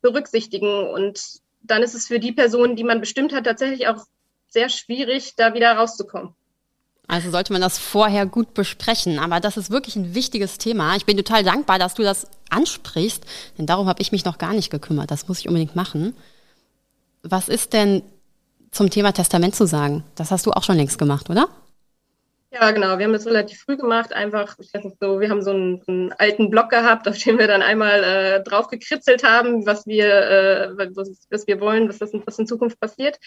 berücksichtigen. 0.00 0.88
Und 0.88 1.40
dann 1.62 1.82
ist 1.82 1.94
es 1.94 2.06
für 2.06 2.20
die 2.20 2.32
Person, 2.32 2.76
die 2.76 2.84
man 2.84 3.00
bestimmt 3.00 3.32
hat, 3.32 3.44
tatsächlich 3.44 3.88
auch 3.88 4.04
sehr 4.48 4.68
schwierig, 4.68 5.34
da 5.36 5.54
wieder 5.54 5.72
rauszukommen. 5.72 6.34
Also 7.08 7.30
sollte 7.30 7.52
man 7.52 7.62
das 7.62 7.78
vorher 7.78 8.26
gut 8.26 8.54
besprechen. 8.54 9.18
Aber 9.18 9.40
das 9.40 9.56
ist 9.56 9.70
wirklich 9.70 9.96
ein 9.96 10.14
wichtiges 10.14 10.58
Thema. 10.58 10.96
Ich 10.96 11.06
bin 11.06 11.16
total 11.16 11.44
dankbar, 11.44 11.78
dass 11.78 11.94
du 11.94 12.02
das 12.02 12.26
ansprichst, 12.50 13.24
denn 13.58 13.66
darum 13.66 13.86
habe 13.86 14.02
ich 14.02 14.12
mich 14.12 14.24
noch 14.24 14.38
gar 14.38 14.54
nicht 14.54 14.70
gekümmert. 14.70 15.10
Das 15.10 15.28
muss 15.28 15.38
ich 15.38 15.48
unbedingt 15.48 15.76
machen. 15.76 16.16
Was 17.22 17.48
ist 17.48 17.72
denn 17.72 18.02
zum 18.76 18.90
Thema 18.90 19.12
Testament 19.12 19.54
zu 19.54 19.66
sagen? 19.66 20.04
Das 20.14 20.30
hast 20.30 20.46
du 20.46 20.52
auch 20.52 20.62
schon 20.62 20.76
längst 20.76 20.98
gemacht, 20.98 21.30
oder? 21.30 21.48
Ja, 22.52 22.70
genau. 22.70 22.98
Wir 22.98 23.06
haben 23.06 23.12
das 23.12 23.26
relativ 23.26 23.60
früh 23.60 23.76
gemacht. 23.76 24.12
Einfach, 24.12 24.56
ich 24.58 24.72
weiß 24.72 24.84
nicht 24.84 24.96
so, 25.00 25.20
wir 25.20 25.28
haben 25.28 25.42
so 25.42 25.50
einen, 25.50 25.82
einen 25.88 26.12
alten 26.12 26.48
Blog 26.48 26.70
gehabt, 26.70 27.08
auf 27.08 27.18
dem 27.18 27.38
wir 27.38 27.48
dann 27.48 27.62
einmal 27.62 28.04
äh, 28.04 28.42
drauf 28.42 28.68
gekritzelt 28.68 29.24
haben, 29.24 29.66
was 29.66 29.86
wir, 29.86 30.06
äh, 30.06 30.70
was, 30.94 31.26
was 31.30 31.46
wir 31.46 31.60
wollen, 31.60 31.88
was, 31.88 31.98
das, 31.98 32.12
was 32.24 32.38
in 32.38 32.46
Zukunft 32.46 32.78
passiert 32.80 33.18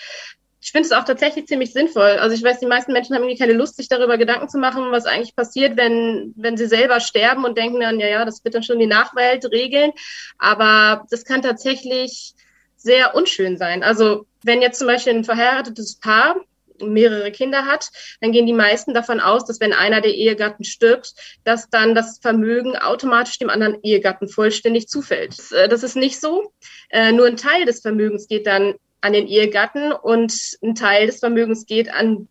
ich 0.62 0.72
finde 0.72 0.88
es 0.88 0.92
auch 0.92 1.06
tatsächlich 1.06 1.48
ziemlich 1.48 1.72
sinnvoll. 1.72 2.18
Also 2.20 2.36
ich 2.36 2.44
weiß, 2.44 2.60
die 2.60 2.66
meisten 2.66 2.92
Menschen 2.92 3.16
haben 3.16 3.24
irgendwie 3.24 3.40
keine 3.40 3.54
Lust, 3.54 3.78
sich 3.78 3.88
darüber 3.88 4.18
Gedanken 4.18 4.50
zu 4.50 4.58
machen, 4.58 4.92
was 4.92 5.06
eigentlich 5.06 5.36
passiert, 5.36 5.78
wenn, 5.78 6.34
wenn 6.36 6.58
sie 6.58 6.68
selber 6.68 7.00
sterben 7.00 7.46
und 7.46 7.58
denken 7.58 7.80
dann, 7.80 8.00
ja, 8.00 8.08
ja, 8.08 8.26
das 8.26 8.44
wird 8.44 8.56
dann 8.56 8.64
schon 8.64 8.80
die 8.80 8.88
Nachwelt 8.88 9.46
regeln. 9.46 9.92
Aber 10.38 11.06
das 11.10 11.24
kann 11.24 11.42
tatsächlich 11.42 12.34
sehr 12.82 13.16
unschön 13.16 13.58
sein. 13.58 13.84
Also 13.84 14.26
wenn 14.44 14.62
jetzt 14.62 14.80
zum 14.80 14.88
Beispiel 14.88 15.14
ein 15.14 15.24
verheiratetes 15.24 16.00
Paar 16.00 16.36
mehrere 16.82 17.32
Kinder 17.32 17.66
hat, 17.66 17.90
dann 18.22 18.32
gehen 18.32 18.46
die 18.46 18.54
meisten 18.54 18.94
davon 18.94 19.20
aus, 19.20 19.46
dass 19.46 19.60
wenn 19.60 19.74
einer 19.74 20.00
der 20.00 20.14
Ehegatten 20.14 20.64
stirbt, 20.64 21.14
dass 21.44 21.70
dann 21.70 21.94
das 21.94 22.20
Vermögen 22.20 22.78
automatisch 22.78 23.38
dem 23.38 23.50
anderen 23.50 23.80
Ehegatten 23.84 24.30
vollständig 24.30 24.88
zufällt. 24.88 25.38
Das 25.52 25.84
ist 25.84 25.98
nicht 25.98 26.22
so. 26.22 26.54
Äh, 26.90 27.12
nur 27.12 27.28
ein 27.28 27.36
Teil 27.36 27.66
des 27.66 27.82
Vermögens 27.82 28.28
geht 28.28 28.48
dann 28.48 28.76
an 29.02 29.14
den 29.14 29.28
Ehegatten 29.28 29.92
und 29.92 30.34
ein 30.62 30.76
Teil 30.76 31.08
des 31.08 31.20
Vermögens 31.20 31.66
geht 31.66 31.94
an 31.94 32.28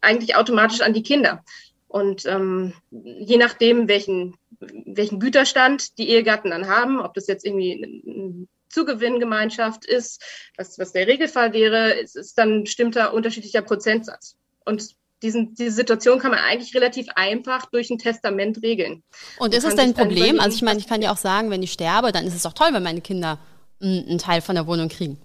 eigentlich 0.00 0.36
automatisch 0.36 0.80
an 0.80 0.94
die 0.94 1.02
Kinder. 1.02 1.44
Und 1.88 2.24
ähm, 2.26 2.72
je 2.90 3.36
nachdem, 3.36 3.88
welchen, 3.88 4.36
welchen 4.60 5.18
Güterstand 5.18 5.98
die 5.98 6.08
Ehegatten 6.08 6.50
dann 6.50 6.68
haben, 6.68 7.00
ob 7.00 7.14
das 7.14 7.26
jetzt 7.26 7.44
irgendwie 7.44 8.46
Zugewinngemeinschaft 8.70 9.84
ist, 9.84 10.22
was, 10.56 10.78
was 10.78 10.92
der 10.92 11.06
Regelfall 11.06 11.52
wäre, 11.52 11.90
ist, 11.92 12.16
ist 12.16 12.38
dann 12.38 12.60
ein 12.60 12.64
bestimmter 12.64 13.12
unterschiedlicher 13.12 13.62
Prozentsatz. 13.62 14.36
Und 14.64 14.94
diesen, 15.22 15.54
diese 15.54 15.72
Situation 15.72 16.18
kann 16.18 16.30
man 16.30 16.40
eigentlich 16.40 16.74
relativ 16.74 17.08
einfach 17.14 17.66
durch 17.66 17.90
ein 17.90 17.98
Testament 17.98 18.62
regeln. 18.62 19.02
Und 19.38 19.54
ist 19.54 19.64
es 19.64 19.74
denn 19.74 19.90
ein 19.90 19.94
Problem? 19.94 20.40
Also 20.40 20.56
ich 20.56 20.62
meine, 20.62 20.78
ich 20.78 20.86
kann 20.86 21.02
ja 21.02 21.12
auch 21.12 21.18
sagen, 21.18 21.50
wenn 21.50 21.62
ich 21.62 21.72
sterbe, 21.72 22.12
dann 22.12 22.26
ist 22.26 22.34
es 22.34 22.42
doch 22.42 22.54
toll, 22.54 22.68
wenn 22.72 22.82
meine 22.82 23.02
Kinder 23.02 23.38
einen 23.82 24.18
Teil 24.18 24.40
von 24.40 24.54
der 24.54 24.66
Wohnung 24.66 24.88
kriegen. 24.88 25.18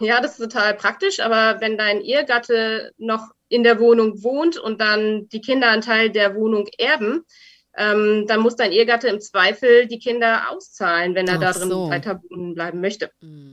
Ja, 0.00 0.20
das 0.20 0.32
ist 0.32 0.38
total 0.38 0.74
praktisch, 0.74 1.20
aber 1.20 1.60
wenn 1.60 1.76
dein 1.76 2.00
Ehegatte 2.00 2.92
noch 2.96 3.28
in 3.48 3.64
der 3.64 3.80
Wohnung 3.80 4.22
wohnt 4.22 4.56
und 4.56 4.80
dann 4.80 5.28
die 5.28 5.40
Kinder 5.40 5.68
einen 5.68 5.82
Teil 5.82 6.10
der 6.10 6.34
Wohnung 6.34 6.68
erben, 6.78 7.24
ähm, 7.76 8.26
dann 8.26 8.40
muss 8.40 8.56
dein 8.56 8.72
Ehegatte 8.72 9.08
im 9.08 9.20
Zweifel 9.20 9.86
die 9.86 9.98
Kinder 9.98 10.50
auszahlen, 10.50 11.14
wenn 11.14 11.28
er 11.28 11.36
Ach 11.36 11.40
da 11.40 11.52
drin 11.52 11.68
so. 11.68 11.90
weiter 11.90 12.22
wohnen 12.28 12.54
bleiben 12.54 12.80
möchte. 12.80 13.10
Mhm. 13.20 13.49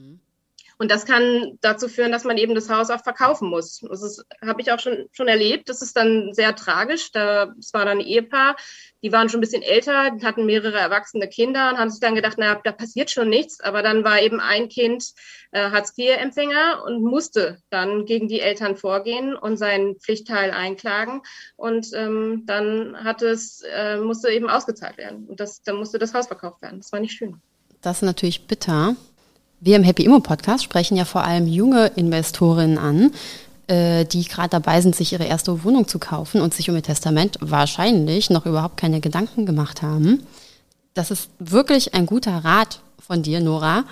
Und 0.79 0.91
das 0.91 1.05
kann 1.05 1.57
dazu 1.61 1.87
führen, 1.87 2.11
dass 2.11 2.23
man 2.23 2.37
eben 2.37 2.53
das 2.53 2.69
Haus 2.69 2.91
auch 2.91 3.03
verkaufen 3.03 3.49
muss. 3.49 3.81
Das 3.81 4.23
habe 4.45 4.61
ich 4.61 4.71
auch 4.71 4.79
schon, 4.79 5.07
schon 5.11 5.27
erlebt. 5.27 5.69
Das 5.69 5.81
ist 5.81 5.97
dann 5.97 6.33
sehr 6.33 6.55
tragisch. 6.55 7.11
Da, 7.11 7.53
es 7.59 7.73
war 7.73 7.85
dann 7.85 7.97
ein 7.97 8.05
Ehepaar, 8.05 8.55
die 9.01 9.11
waren 9.11 9.27
schon 9.29 9.39
ein 9.39 9.41
bisschen 9.41 9.63
älter, 9.63 10.11
hatten 10.23 10.45
mehrere 10.45 10.77
erwachsene 10.77 11.27
Kinder 11.27 11.69
und 11.69 11.79
haben 11.79 11.89
sich 11.89 11.99
dann 11.99 12.13
gedacht, 12.13 12.37
naja, 12.37 12.59
da 12.63 12.71
passiert 12.71 13.09
schon 13.09 13.29
nichts. 13.29 13.59
Aber 13.59 13.81
dann 13.81 14.03
war 14.03 14.21
eben 14.21 14.39
ein 14.39 14.69
Kind 14.69 15.13
äh, 15.51 15.71
Hartz-IV-Empfänger 15.71 16.83
und 16.85 17.01
musste 17.03 17.59
dann 17.71 18.05
gegen 18.05 18.27
die 18.27 18.39
Eltern 18.39 18.75
vorgehen 18.75 19.35
und 19.35 19.57
seinen 19.57 19.95
Pflichtteil 19.99 20.51
einklagen. 20.51 21.21
Und 21.55 21.87
ähm, 21.93 22.43
dann 22.45 23.03
hat 23.03 23.23
es, 23.23 23.63
äh, 23.73 23.97
musste 23.97 24.29
eben 24.29 24.49
ausgezahlt 24.49 24.97
werden. 24.97 25.25
Und 25.25 25.39
das, 25.39 25.63
dann 25.63 25.77
musste 25.77 25.97
das 25.97 26.13
Haus 26.13 26.27
verkauft 26.27 26.61
werden. 26.61 26.79
Das 26.79 26.91
war 26.91 26.99
nicht 26.99 27.13
schön. 27.13 27.41
Das 27.81 27.97
ist 27.97 28.03
natürlich 28.03 28.45
bitter. 28.45 28.95
Wir 29.59 29.75
im 29.75 29.83
Happy 29.83 30.03
Immo 30.05 30.19
Podcast 30.19 30.63
sprechen 30.63 30.97
ja 30.97 31.05
vor 31.05 31.23
allem 31.23 31.47
junge 31.47 31.87
Investorinnen 31.95 32.77
an, 32.77 33.11
äh, 33.65 34.05
die 34.05 34.23
gerade 34.23 34.49
dabei 34.49 34.81
sind, 34.81 34.95
sich 34.95 35.13
ihre 35.13 35.23
erste 35.23 35.63
Wohnung 35.63 35.87
zu 35.87 35.97
kaufen 35.97 36.41
und 36.41 36.53
sich 36.53 36.69
um 36.69 36.75
ihr 36.75 36.83
Testament 36.83 37.37
wahrscheinlich 37.41 38.29
noch 38.29 38.45
überhaupt 38.45 38.77
keine 38.77 39.01
Gedanken 39.01 39.47
gemacht 39.47 39.81
haben. 39.81 40.21
Das 40.93 41.09
ist 41.09 41.31
wirklich 41.39 41.95
ein 41.95 42.05
guter 42.05 42.37
Rat 42.45 42.81
von 42.99 43.23
dir, 43.23 43.39
Nora, 43.39 43.85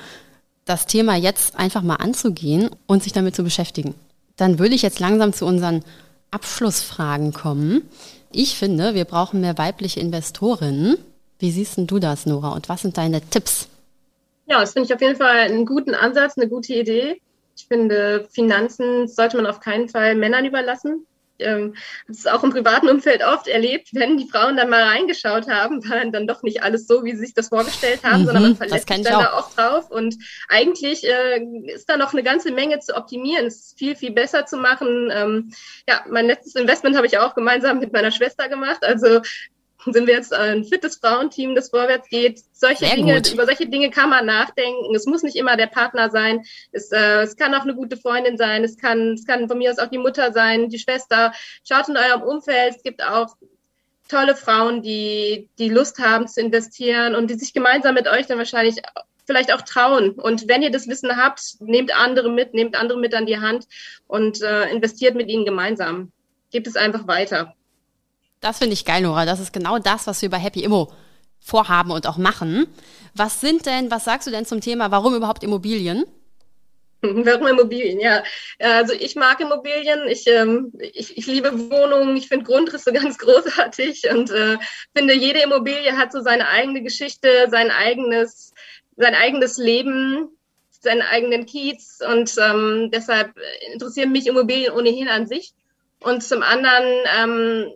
das 0.65 0.85
Thema 0.85 1.15
jetzt 1.15 1.57
einfach 1.57 1.81
mal 1.81 1.95
anzugehen 1.95 2.69
und 2.85 3.01
sich 3.01 3.13
damit 3.13 3.35
zu 3.35 3.43
beschäftigen. 3.43 3.95
Dann 4.35 4.59
würde 4.59 4.75
ich 4.75 4.83
jetzt 4.83 4.99
langsam 4.99 5.33
zu 5.33 5.47
unseren 5.47 5.83
Abschlussfragen 6.29 7.33
kommen. 7.33 7.81
Ich 8.31 8.55
finde, 8.55 8.93
wir 8.93 9.05
brauchen 9.05 9.41
mehr 9.41 9.57
weibliche 9.57 9.99
Investorinnen. 9.99 10.97
Wie 11.39 11.51
siehst 11.51 11.77
du 11.77 11.99
das, 11.99 12.27
Nora? 12.27 12.49
Und 12.49 12.69
was 12.69 12.83
sind 12.83 12.97
deine 12.97 13.21
Tipps? 13.21 13.67
Ja, 14.47 14.59
das 14.59 14.73
finde 14.73 14.87
ich 14.87 14.93
auf 14.93 15.01
jeden 15.01 15.15
Fall 15.15 15.37
einen 15.37 15.65
guten 15.65 15.95
Ansatz, 15.95 16.37
eine 16.37 16.47
gute 16.47 16.73
Idee. 16.73 17.21
Ich 17.57 17.67
finde, 17.67 18.27
Finanzen 18.31 19.07
sollte 19.07 19.37
man 19.37 19.45
auf 19.45 19.59
keinen 19.59 19.89
Fall 19.89 20.15
Männern 20.15 20.45
überlassen. 20.45 21.07
Ähm, 21.39 21.75
das 22.07 22.19
ist 22.19 22.31
auch 22.31 22.43
im 22.43 22.51
privaten 22.51 22.87
Umfeld 22.87 23.21
oft 23.23 23.47
erlebt, 23.47 23.89
wenn 23.91 24.17
die 24.17 24.29
Frauen 24.29 24.55
dann 24.55 24.69
mal 24.69 24.83
reingeschaut 24.83 25.49
haben, 25.49 25.87
war 25.89 26.05
dann 26.05 26.27
doch 26.27 26.43
nicht 26.43 26.63
alles 26.63 26.87
so, 26.87 27.03
wie 27.03 27.11
sie 27.11 27.25
sich 27.25 27.33
das 27.33 27.49
vorgestellt 27.49 28.03
haben, 28.03 28.21
mhm, 28.21 28.25
sondern 28.25 28.43
man 28.43 28.55
verlässt 28.55 28.87
sich 28.87 29.01
dann 29.03 29.15
auch. 29.15 29.21
da 29.21 29.33
auch 29.33 29.51
drauf. 29.53 29.91
Und 29.91 30.15
eigentlich 30.47 31.03
äh, 31.03 31.43
ist 31.65 31.89
da 31.89 31.97
noch 31.97 32.13
eine 32.13 32.23
ganze 32.23 32.51
Menge 32.51 32.79
zu 32.79 32.95
optimieren, 32.95 33.47
es 33.47 33.57
ist 33.57 33.77
viel, 33.77 33.95
viel 33.95 34.11
besser 34.11 34.45
zu 34.45 34.57
machen. 34.57 35.09
Ähm, 35.11 35.51
ja, 35.89 36.05
mein 36.09 36.27
letztes 36.27 36.55
Investment 36.55 36.95
habe 36.95 37.07
ich 37.07 37.17
auch 37.17 37.35
gemeinsam 37.35 37.79
mit 37.79 37.91
meiner 37.91 38.11
Schwester 38.11 38.47
gemacht. 38.47 38.83
Also 38.83 39.21
sind 39.85 40.07
wir 40.07 40.15
jetzt 40.15 40.33
ein 40.33 40.63
fittes 40.63 40.97
Frauenteam, 40.97 41.55
das 41.55 41.69
vorwärts 41.69 42.09
geht. 42.09 42.41
Solche 42.51 42.85
Sehr 42.85 42.95
Dinge, 42.95 43.15
gut. 43.15 43.33
über 43.33 43.45
solche 43.45 43.67
Dinge 43.67 43.89
kann 43.89 44.09
man 44.09 44.25
nachdenken. 44.25 44.93
Es 44.95 45.05
muss 45.05 45.23
nicht 45.23 45.35
immer 45.35 45.57
der 45.57 45.67
Partner 45.67 46.09
sein. 46.09 46.43
Es, 46.71 46.91
äh, 46.91 47.21
es 47.21 47.35
kann 47.35 47.53
auch 47.53 47.63
eine 47.63 47.75
gute 47.75 47.97
Freundin 47.97 48.37
sein. 48.37 48.63
Es 48.63 48.77
kann, 48.77 49.13
es 49.13 49.25
kann 49.25 49.47
von 49.47 49.57
mir 49.57 49.71
aus 49.71 49.79
auch 49.79 49.89
die 49.89 49.97
Mutter 49.97 50.31
sein, 50.33 50.69
die 50.69 50.79
Schwester. 50.79 51.33
Schaut 51.67 51.89
in 51.89 51.97
eurem 51.97 52.21
Umfeld. 52.21 52.75
Es 52.75 52.83
gibt 52.83 53.03
auch 53.03 53.35
tolle 54.07 54.35
Frauen, 54.35 54.81
die, 54.81 55.49
die 55.57 55.69
Lust 55.69 55.99
haben 55.99 56.27
zu 56.27 56.41
investieren 56.41 57.15
und 57.15 57.29
die 57.29 57.35
sich 57.35 57.53
gemeinsam 57.53 57.95
mit 57.95 58.07
euch 58.07 58.27
dann 58.27 58.37
wahrscheinlich 58.37 58.81
vielleicht 59.25 59.53
auch 59.53 59.61
trauen. 59.61 60.11
Und 60.11 60.47
wenn 60.47 60.61
ihr 60.61 60.71
das 60.71 60.87
Wissen 60.87 61.17
habt, 61.17 61.55
nehmt 61.59 61.95
andere 61.95 62.29
mit, 62.29 62.53
nehmt 62.53 62.75
andere 62.75 62.99
mit 62.99 63.15
an 63.15 63.25
die 63.25 63.39
Hand 63.39 63.67
und 64.07 64.41
äh, 64.41 64.69
investiert 64.69 65.15
mit 65.15 65.29
ihnen 65.29 65.45
gemeinsam. 65.45 66.11
Gebt 66.51 66.67
es 66.67 66.75
einfach 66.75 67.07
weiter. 67.07 67.55
Das 68.45 68.59
finde 68.59 68.73
ich 68.73 68.85
geil, 68.85 69.01
Nora. 69.01 69.25
Das 69.25 69.39
ist 69.39 69.53
genau 69.53 69.79
das, 69.79 70.05
was 70.05 70.21
wir 70.21 70.29
bei 70.29 70.37
Happy 70.37 70.63
Immo 70.63 70.93
vorhaben 71.39 71.89
und 71.89 72.05
auch 72.05 72.17
machen. 72.17 72.67
Was 73.15 73.41
sind 73.41 73.65
denn, 73.65 73.89
was 73.89 74.05
sagst 74.05 74.27
du 74.27 74.31
denn 74.31 74.45
zum 74.45 74.61
Thema, 74.61 74.91
warum 74.91 75.15
überhaupt 75.15 75.43
Immobilien? 75.43 76.05
Warum 77.01 77.47
Immobilien? 77.47 77.99
Ja, 77.99 78.23
also 78.59 78.93
ich 78.93 79.15
mag 79.15 79.39
Immobilien. 79.39 80.07
Ich, 80.07 80.27
ähm, 80.27 80.71
ich, 80.79 81.17
ich 81.17 81.25
liebe 81.25 81.51
Wohnungen. 81.71 82.15
Ich 82.17 82.27
finde 82.27 82.45
Grundrisse 82.45 82.93
ganz 83.01 83.17
großartig 83.17 84.09
und 84.11 84.29
äh, 84.29 84.57
finde, 84.95 85.15
jede 85.15 85.41
Immobilie 85.41 85.97
hat 85.97 86.11
so 86.11 86.21
seine 86.21 86.47
eigene 86.47 86.83
Geschichte, 86.83 87.47
sein 87.49 87.71
eigenes, 87.71 88.53
sein 88.95 89.15
eigenes 89.15 89.57
Leben, 89.57 90.29
seinen 90.69 91.01
eigenen 91.01 91.47
Kiez 91.47 91.99
und 92.07 92.35
ähm, 92.37 92.91
deshalb 92.93 93.33
interessieren 93.73 94.11
mich 94.11 94.27
Immobilien 94.27 94.73
ohnehin 94.73 95.09
an 95.09 95.25
sich. 95.25 95.53
Und 95.99 96.21
zum 96.21 96.43
anderen 96.43 96.85
ähm, 97.19 97.73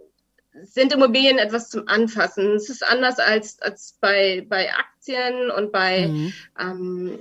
sind 0.63 0.93
Immobilien 0.93 1.37
etwas 1.37 1.69
zum 1.69 1.87
Anfassen. 1.87 2.55
Es 2.55 2.69
ist 2.69 2.83
anders 2.83 3.19
als, 3.19 3.61
als 3.61 3.97
bei, 4.01 4.45
bei 4.49 4.69
Aktien 4.73 5.51
und 5.51 5.71
bei, 5.71 6.07
mhm. 6.07 6.33
ähm, 6.59 7.19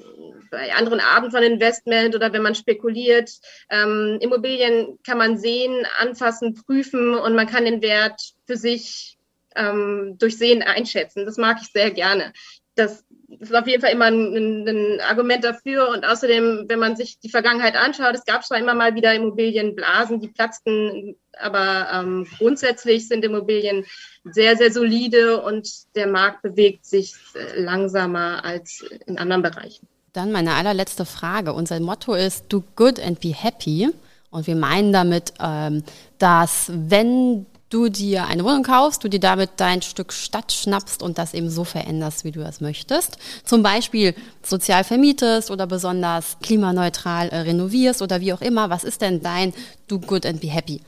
bei 0.50 0.72
anderen 0.74 1.00
Arten 1.00 1.30
von 1.30 1.42
Investment 1.42 2.14
oder 2.14 2.32
wenn 2.32 2.42
man 2.42 2.54
spekuliert. 2.54 3.30
Ähm, 3.70 4.18
Immobilien 4.20 4.98
kann 5.06 5.18
man 5.18 5.38
sehen, 5.38 5.86
anfassen, 5.98 6.54
prüfen 6.54 7.14
und 7.14 7.34
man 7.34 7.46
kann 7.46 7.64
den 7.64 7.82
Wert 7.82 8.34
für 8.46 8.56
sich 8.56 9.18
ähm, 9.56 10.16
durch 10.18 10.38
Sehen 10.38 10.62
einschätzen. 10.62 11.26
Das 11.26 11.36
mag 11.36 11.58
ich 11.60 11.68
sehr 11.68 11.90
gerne. 11.90 12.32
Das 12.78 13.04
ist 13.40 13.54
auf 13.54 13.66
jeden 13.66 13.82
Fall 13.82 13.92
immer 13.92 14.06
ein, 14.06 14.66
ein, 14.66 15.00
Argument 15.00 15.44
dafür. 15.44 15.88
Und 15.90 16.04
außerdem, 16.04 16.64
wenn 16.68 16.78
man 16.78 16.96
sich 16.96 17.18
die 17.18 17.28
Vergangenheit 17.28 17.76
anschaut, 17.76 18.14
es 18.14 18.24
gab 18.24 18.44
zwar 18.44 18.58
immer 18.58 18.74
mal 18.74 18.94
wieder 18.94 19.14
Immobilienblasen, 19.14 20.20
die 20.20 20.28
platzten, 20.28 21.16
aber 21.38 21.88
ähm, 21.92 22.26
grundsätzlich 22.38 23.08
sind 23.08 23.24
Immobilien 23.24 23.84
sehr, 24.24 24.56
sehr 24.56 24.72
solide 24.72 25.42
und 25.42 25.68
der 25.94 26.06
Markt 26.06 26.42
bewegt 26.42 26.86
sich 26.86 27.14
äh, 27.34 27.60
langsamer 27.60 28.44
als 28.44 28.84
in 29.06 29.18
anderen 29.18 29.42
Bereichen. 29.42 29.86
Dann 30.12 30.32
meine 30.32 30.54
allerletzte 30.54 31.04
Frage. 31.04 31.52
Unser 31.52 31.80
Motto 31.80 32.14
ist 32.14 32.46
Do 32.48 32.64
good 32.76 33.00
and 33.00 33.20
be 33.20 33.34
happy. 33.34 33.90
Und 34.30 34.46
wir 34.46 34.56
meinen 34.56 34.92
damit, 34.92 35.32
ähm, 35.40 35.82
dass 36.18 36.70
wenn 36.72 37.46
du 37.70 37.88
dir 37.88 38.26
eine 38.26 38.44
Wohnung 38.44 38.62
kaufst, 38.62 39.04
du 39.04 39.08
dir 39.08 39.20
damit 39.20 39.50
dein 39.56 39.82
Stück 39.82 40.12
Stadt 40.12 40.52
schnappst 40.52 41.02
und 41.02 41.18
das 41.18 41.34
eben 41.34 41.50
so 41.50 41.64
veränderst, 41.64 42.24
wie 42.24 42.32
du 42.32 42.40
das 42.40 42.60
möchtest. 42.60 43.18
Zum 43.44 43.62
Beispiel 43.62 44.14
sozial 44.42 44.84
vermietest 44.84 45.50
oder 45.50 45.66
besonders 45.66 46.38
klimaneutral 46.42 47.28
äh, 47.28 47.38
renovierst 47.38 48.02
oder 48.02 48.20
wie 48.20 48.32
auch 48.32 48.40
immer. 48.40 48.70
Was 48.70 48.84
ist 48.84 49.02
denn 49.02 49.20
dein 49.22 49.52
Do 49.86 49.98
Good 49.98 50.26
and 50.26 50.40
Be 50.40 50.48
Happy? 50.48 50.80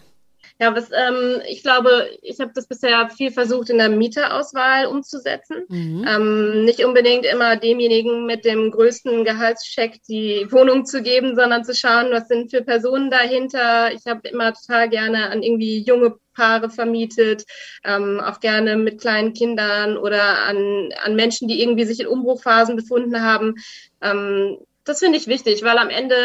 Ja, 0.61 0.77
was, 0.77 0.91
ähm, 0.91 1.41
ich 1.49 1.63
glaube, 1.63 2.11
ich 2.21 2.39
habe 2.39 2.53
das 2.55 2.67
bisher 2.67 3.09
viel 3.09 3.31
versucht 3.31 3.71
in 3.71 3.79
der 3.79 3.89
Mieterauswahl 3.89 4.85
umzusetzen. 4.85 5.65
Mhm. 5.69 6.07
Ähm, 6.07 6.65
nicht 6.67 6.85
unbedingt 6.85 7.25
immer 7.25 7.57
demjenigen 7.57 8.27
mit 8.27 8.45
dem 8.45 8.71
größten 8.71 9.25
Gehaltscheck 9.25 10.03
die 10.07 10.47
Wohnung 10.51 10.85
zu 10.85 11.03
geben, 11.03 11.35
sondern 11.35 11.65
zu 11.65 11.75
schauen, 11.75 12.11
was 12.11 12.29
sind 12.29 12.51
für 12.51 12.61
Personen 12.61 13.11
dahinter. 13.11 13.91
Ich 13.95 14.05
habe 14.07 14.29
immer 14.29 14.53
total 14.53 14.91
gerne 14.91 15.31
an 15.31 15.43
irgendwie 15.43 15.83
junge 15.83 16.17
Paare 16.41 16.71
vermietet, 16.71 17.45
ähm, 17.85 18.19
auch 18.19 18.41
gerne 18.41 18.77
mit 18.77 18.99
kleinen 18.99 19.35
Kindern 19.35 19.99
oder 19.99 20.47
an, 20.47 20.89
an 21.05 21.15
Menschen, 21.15 21.49
die 21.49 21.61
irgendwie 21.63 21.85
sich 21.85 22.01
in 22.01 22.07
Umbruchphasen 22.07 22.77
befunden 22.77 23.21
haben. 23.23 23.57
Ähm, 24.01 24.57
das 24.85 25.01
finde 25.01 25.19
ich 25.19 25.27
wichtig, 25.27 25.63
weil 25.63 25.77
am 25.77 25.91
Ende 25.91 26.17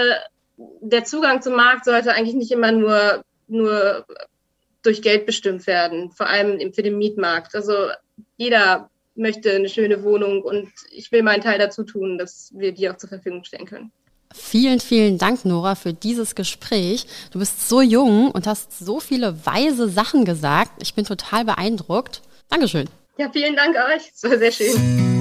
der 0.57 1.03
Zugang 1.03 1.41
zum 1.41 1.55
Markt 1.55 1.83
sollte 1.83 2.13
eigentlich 2.13 2.35
nicht 2.35 2.51
immer 2.51 2.71
nur 2.71 3.25
nur 3.47 4.05
durch 4.81 5.01
Geld 5.01 5.25
bestimmt 5.25 5.67
werden, 5.67 6.11
vor 6.11 6.27
allem 6.27 6.73
für 6.73 6.81
den 6.81 6.97
Mietmarkt. 6.97 7.53
Also 7.53 7.89
jeder 8.37 8.89
möchte 9.15 9.51
eine 9.51 9.69
schöne 9.69 10.01
Wohnung 10.03 10.41
und 10.41 10.69
ich 10.91 11.11
will 11.11 11.23
meinen 11.23 11.43
Teil 11.43 11.59
dazu 11.59 11.83
tun, 11.83 12.17
dass 12.17 12.51
wir 12.55 12.71
die 12.71 12.89
auch 12.89 12.97
zur 12.97 13.09
Verfügung 13.09 13.43
stellen 13.43 13.65
können. 13.65 13.91
Vielen, 14.37 14.79
vielen 14.79 15.17
Dank, 15.17 15.45
Nora, 15.45 15.75
für 15.75 15.93
dieses 15.93 16.35
Gespräch. 16.35 17.07
Du 17.31 17.39
bist 17.39 17.67
so 17.67 17.81
jung 17.81 18.31
und 18.31 18.47
hast 18.47 18.77
so 18.77 18.99
viele 18.99 19.45
weise 19.45 19.89
Sachen 19.89 20.25
gesagt. 20.25 20.71
Ich 20.81 20.93
bin 20.93 21.05
total 21.05 21.45
beeindruckt. 21.45 22.21
Dankeschön. 22.49 22.87
Ja, 23.17 23.29
vielen 23.31 23.55
Dank 23.55 23.75
euch. 23.75 24.11
Es 24.13 24.23
war 24.23 24.37
sehr 24.37 24.51
schön. 24.51 25.14